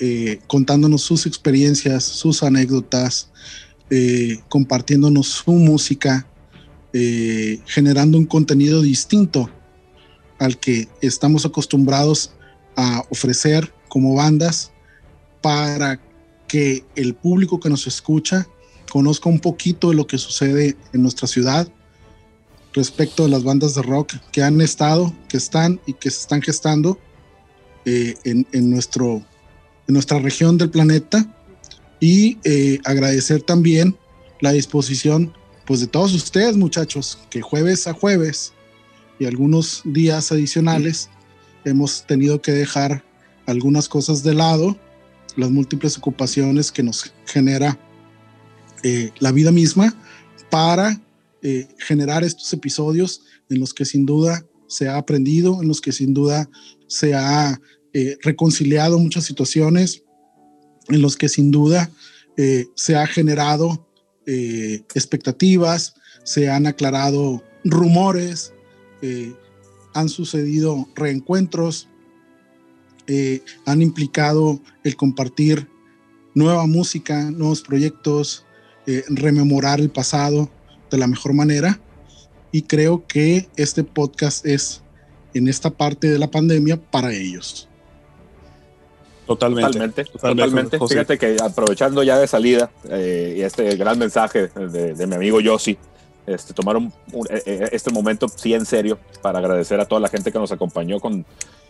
eh, 0.00 0.40
contándonos 0.46 1.02
sus 1.02 1.26
experiencias, 1.26 2.04
sus 2.04 2.42
anécdotas, 2.42 3.30
eh, 3.90 4.40
compartiéndonos 4.48 5.28
su 5.28 5.52
música, 5.52 6.26
eh, 6.92 7.60
generando 7.66 8.18
un 8.18 8.26
contenido 8.26 8.82
distinto 8.82 9.50
al 10.38 10.58
que 10.58 10.88
estamos 11.00 11.44
acostumbrados 11.46 12.32
a 12.76 13.04
ofrecer 13.10 13.72
como 13.88 14.14
bandas 14.14 14.72
para 15.40 16.00
que 16.48 16.84
el 16.96 17.14
público 17.14 17.60
que 17.60 17.68
nos 17.68 17.86
escucha 17.86 18.48
conozca 18.90 19.28
un 19.28 19.40
poquito 19.40 19.90
de 19.90 19.96
lo 19.96 20.06
que 20.06 20.18
sucede 20.18 20.76
en 20.92 21.02
nuestra 21.02 21.28
ciudad 21.28 21.68
respecto 22.74 23.22
de 23.22 23.30
las 23.30 23.44
bandas 23.44 23.74
de 23.74 23.82
rock 23.82 24.14
que 24.32 24.42
han 24.42 24.60
estado, 24.60 25.14
que 25.28 25.36
están 25.36 25.80
y 25.86 25.94
que 25.94 26.10
se 26.10 26.20
están 26.20 26.42
gestando 26.42 26.98
eh, 27.84 28.14
en, 28.24 28.70
nuestro, 28.70 29.24
en 29.86 29.94
nuestra 29.94 30.18
región 30.18 30.58
del 30.58 30.70
planeta. 30.70 31.26
Y 32.00 32.38
eh, 32.44 32.80
agradecer 32.84 33.42
también 33.42 33.96
la 34.40 34.52
disposición 34.52 35.32
pues 35.64 35.80
de 35.80 35.86
todos 35.86 36.12
ustedes 36.12 36.56
muchachos 36.56 37.18
que 37.30 37.40
jueves 37.40 37.86
a 37.86 37.94
jueves 37.94 38.52
y 39.18 39.24
algunos 39.24 39.80
días 39.84 40.30
adicionales 40.30 41.08
hemos 41.64 42.04
tenido 42.06 42.42
que 42.42 42.52
dejar 42.52 43.02
algunas 43.46 43.88
cosas 43.88 44.22
de 44.22 44.34
lado 44.34 44.76
las 45.36 45.50
múltiples 45.50 45.96
ocupaciones 45.96 46.70
que 46.70 46.82
nos 46.82 47.12
genera 47.26 47.78
eh, 48.82 49.10
la 49.18 49.32
vida 49.32 49.50
misma 49.50 49.94
para 50.50 51.00
generar 51.78 52.24
estos 52.24 52.50
episodios 52.54 53.20
en 53.50 53.60
los 53.60 53.74
que 53.74 53.84
sin 53.84 54.06
duda 54.06 54.46
se 54.66 54.88
ha 54.88 54.96
aprendido, 54.96 55.60
en 55.60 55.68
los 55.68 55.80
que 55.80 55.92
sin 55.92 56.14
duda 56.14 56.48
se 56.86 57.14
ha 57.14 57.60
eh, 57.92 58.16
reconciliado 58.22 58.98
muchas 58.98 59.24
situaciones, 59.24 60.02
en 60.88 61.02
los 61.02 61.16
que 61.16 61.28
sin 61.28 61.50
duda 61.50 61.90
eh, 62.36 62.66
se 62.74 62.96
ha 62.96 63.06
generado 63.06 63.86
eh, 64.26 64.82
expectativas, 64.94 65.94
se 66.24 66.48
han 66.48 66.66
aclarado 66.66 67.42
rumores, 67.64 68.52
eh, 69.02 69.32
han 69.92 70.08
sucedido 70.08 70.88
reencuentros, 70.94 71.88
eh, 73.06 73.42
han 73.66 73.82
implicado 73.82 74.60
el 74.82 74.96
compartir 74.96 75.68
nueva 76.34 76.66
música, 76.66 77.30
nuevos 77.30 77.62
proyectos, 77.62 78.44
eh, 78.86 79.04
rememorar 79.08 79.80
el 79.80 79.90
pasado 79.90 80.50
de 80.94 80.98
la 80.98 81.06
mejor 81.06 81.34
manera. 81.34 81.80
Y 82.52 82.62
creo 82.62 83.04
que 83.06 83.48
este 83.56 83.82
podcast 83.82 84.46
es 84.46 84.82
en 85.34 85.48
esta 85.48 85.70
parte 85.70 86.08
de 86.08 86.18
la 86.18 86.30
pandemia 86.30 86.76
para 86.76 87.12
ellos. 87.12 87.68
Totalmente. 89.26 90.04
Totalmente. 90.04 90.78
Fíjate 90.78 91.18
que 91.18 91.36
aprovechando 91.42 92.02
ya 92.02 92.18
de 92.18 92.26
salida 92.26 92.70
y 92.84 93.40
este 93.40 93.74
gran 93.76 93.98
mensaje 93.98 94.48
de, 94.48 94.94
de 94.94 95.06
mi 95.06 95.14
amigo 95.14 95.40
Yossi, 95.40 95.76
este, 96.26 96.54
tomaron 96.54 96.92
eh, 97.28 97.42
eh, 97.44 97.68
este 97.72 97.90
momento 97.90 98.28
sí 98.28 98.54
en 98.54 98.64
serio 98.64 98.98
para 99.20 99.40
agradecer 99.40 99.78
a 99.80 99.84
toda 99.84 100.00
la 100.00 100.08
gente 100.08 100.32
que 100.32 100.38
nos 100.38 100.52
acompañó 100.52 100.98
con, 100.98 101.26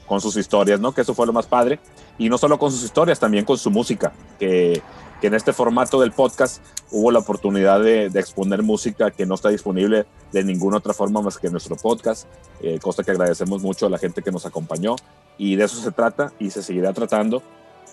con 0.07 0.20
sus 0.20 0.37
historias, 0.37 0.79
¿no? 0.79 0.93
Que 0.93 1.01
eso 1.01 1.14
fue 1.14 1.27
lo 1.27 1.33
más 1.33 1.47
padre. 1.47 1.81
Y 2.18 2.29
no 2.29 2.39
solo 2.39 2.59
con 2.59 2.70
sus 2.70 2.85
historias, 2.85 3.18
también 3.18 3.45
con 3.45 3.59
su 3.59 3.70
música, 3.70 4.12
que, 4.39 4.81
que 5.25 5.29
en 5.29 5.35
este 5.35 5.55
formato 5.55 6.03
del 6.03 6.12
podcast 6.12 6.61
hubo 6.91 7.11
la 7.11 7.20
oportunidad 7.20 7.81
de, 7.81 8.11
de, 8.11 8.20
exponer 8.20 8.62
música 8.62 9.11
que 9.11 9.25
no 9.25 9.37
está 9.37 9.49
disponible 9.49 10.05
de 10.33 10.45
ninguna 10.45 10.77
otra 10.77 10.93
forma 10.93 11.22
más 11.22 11.39
que 11.39 11.47
en 11.47 11.53
nuestro 11.55 11.77
podcast, 11.77 12.27
eh, 12.61 12.79
cosa 12.79 13.03
que 13.03 13.11
agradecemos 13.11 13.62
mucho 13.62 13.87
a 13.87 13.89
la 13.89 13.97
gente 13.97 14.20
que 14.20 14.31
nos 14.31 14.45
acompañó. 14.45 14.97
Y 15.39 15.57
de 15.57 15.64
eso 15.64 15.81
se 15.81 15.93
trata 15.93 16.31
y 16.39 16.51
se 16.51 16.62
seguirá 16.62 16.93
tratando. 16.93 17.43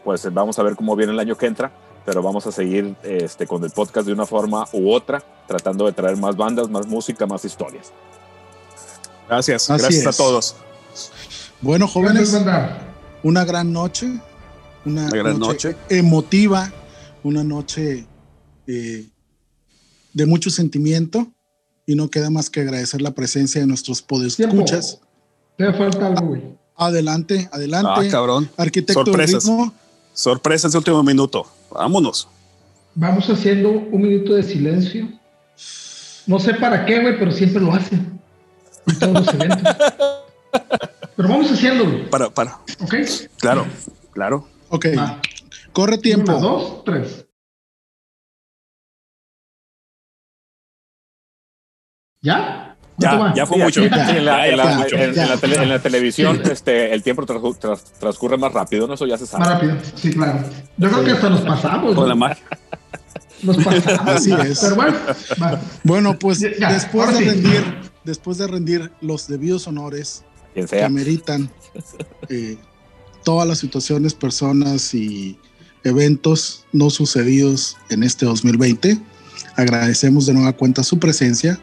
Pues 0.03 0.27
vamos 0.33 0.59
a 0.59 0.63
ver 0.63 0.75
cómo 0.75 0.93
viene 0.97 1.13
el 1.13 1.19
año 1.19 1.37
que 1.37 1.45
entra 1.45 1.71
pero 2.05 2.21
vamos 2.21 2.45
a 2.47 2.51
seguir 2.51 2.97
este, 3.01 3.47
con 3.47 3.63
el 3.63 3.69
podcast 3.71 4.07
de 4.07 4.11
una 4.11 4.25
forma 4.25 4.65
u 4.73 4.91
otra, 4.91 5.23
tratando 5.47 5.85
de 5.85 5.93
traer 5.93 6.17
más 6.17 6.35
bandas, 6.35 6.67
más 6.69 6.85
música, 6.85 7.25
más 7.25 7.45
historias. 7.45 7.93
Gracias, 9.29 9.69
gracias 9.69 10.05
a 10.05 10.11
todos. 10.11 10.57
Bueno, 11.61 11.87
jóvenes, 11.87 12.37
una 13.23 13.45
gran 13.45 13.71
noche, 13.71 14.19
una, 14.83 15.07
gran 15.09 15.39
noche, 15.39 15.77
emotiva, 15.87 16.73
una 17.23 17.43
noche 17.43 18.05
eh, 18.67 19.05
de 20.13 20.25
mucho 20.25 20.49
sentimiento 20.49 21.31
y 21.85 21.95
no 21.95 22.09
queda 22.09 22.29
más 22.29 22.49
que 22.49 22.61
agradecer 22.61 23.01
la 23.01 23.11
presencia 23.11 23.61
de 23.61 23.67
nuestros 23.67 24.01
podescuchas. 24.01 24.99
Te 25.57 25.71
falta 25.73 26.07
algo, 26.07 26.27
güey. 26.27 26.41
Adelante, 26.75 27.49
adelante. 27.51 28.07
Ah, 28.07 28.09
cabrón. 28.09 28.49
Arquitecto 28.57 29.05
Sorpresas. 29.05 29.43
ritmo. 29.43 29.73
Sorpresas 30.13 30.71
de 30.71 30.77
último 30.77 31.03
minuto. 31.03 31.45
Vámonos. 31.71 32.27
Vamos 32.95 33.29
haciendo 33.29 33.69
un 33.69 34.01
minuto 34.01 34.33
de 34.33 34.43
silencio. 34.43 35.07
No 36.27 36.39
sé 36.39 36.53
para 36.55 36.85
qué, 36.85 37.01
güey, 37.01 37.17
pero 37.17 37.31
siempre 37.31 37.61
lo 37.61 37.73
hacen. 37.73 38.19
En 38.87 38.99
todos 38.99 39.13
los 39.13 39.33
eventos. 39.33 39.61
Pero 41.15 41.29
vamos 41.29 41.51
haciéndolo. 41.51 42.09
Para, 42.09 42.29
para. 42.29 42.55
Ok. 42.79 42.95
Claro, 43.37 43.65
claro. 44.11 44.47
Ok. 44.69 44.87
Corre 45.73 45.97
tiempo. 45.97 46.35
Uno, 46.35 46.41
dos, 46.41 46.83
tres. 46.83 47.27
¿Ya? 52.21 52.77
Ya, 52.97 53.33
ya 53.35 53.45
fue 53.45 53.57
mucho. 53.57 53.81
en, 53.81 54.25
la, 54.25 55.79
televisión 55.79 56.39
este, 56.51 56.93
el 56.93 57.01
tiempo 57.01 57.25
transcurre 57.25 58.37
más 58.37 58.53
rápido, 58.53 58.87
¿no? 58.87 58.93
Eso 58.93 59.07
ya 59.07 59.17
se 59.17 59.25
sabe. 59.25 59.45
Más 59.45 59.53
rápido, 59.53 59.77
sí, 59.95 60.11
claro. 60.11 60.39
Yo 60.77 60.89
creo 60.89 61.03
que 61.03 61.11
hasta 61.11 61.29
nos 61.29 61.41
pasamos. 61.41 61.95
Con 61.95 62.07
la 62.07 62.15
mar. 62.15 62.37
Nos 63.41 63.57
pasamos. 63.57 64.07
Así 64.07 64.31
es. 64.33 64.59
Pero 64.59 64.75
bueno, 64.75 64.97
bueno 65.83 66.19
pues 66.19 66.41
después, 66.41 67.17
de 67.17 67.25
rendir, 67.25 67.91
después 68.03 68.37
de 68.37 68.47
rendir 68.47 68.91
los 69.01 69.27
debidos 69.27 69.67
honores 69.67 70.23
que 70.53 70.83
ameritan 70.83 71.49
eh, 72.29 72.57
todas 73.23 73.47
las 73.47 73.57
situaciones, 73.57 74.13
personas 74.13 74.93
y 74.93 75.39
eventos 75.83 76.65
no 76.71 76.89
sucedidos 76.89 77.77
en 77.89 78.03
este 78.03 78.25
2020, 78.25 78.99
agradecemos 79.55 80.25
de 80.25 80.33
nueva 80.33 80.53
cuenta 80.53 80.83
su 80.83 80.99
presencia 80.99 81.59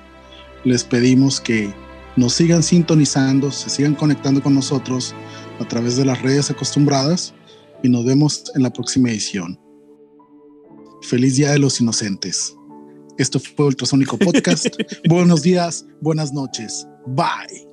les 0.64 0.84
pedimos 0.84 1.40
que 1.40 1.72
nos 2.16 2.34
sigan 2.34 2.62
sintonizando, 2.62 3.52
se 3.52 3.70
sigan 3.70 3.94
conectando 3.94 4.42
con 4.42 4.54
nosotros 4.54 5.14
a 5.60 5.68
través 5.68 5.96
de 5.96 6.04
las 6.04 6.20
redes 6.22 6.50
acostumbradas 6.50 7.34
y 7.82 7.88
nos 7.88 8.04
vemos 8.04 8.44
en 8.54 8.62
la 8.62 8.72
próxima 8.72 9.10
edición. 9.10 9.58
Feliz 11.02 11.36
Día 11.36 11.52
de 11.52 11.58
los 11.58 11.80
Inocentes. 11.80 12.54
Esto 13.18 13.38
fue 13.40 13.66
Ultrasónico 13.66 14.18
Podcast. 14.18 14.66
Buenos 15.08 15.42
días, 15.42 15.86
buenas 16.00 16.32
noches. 16.32 16.86
Bye. 17.06 17.67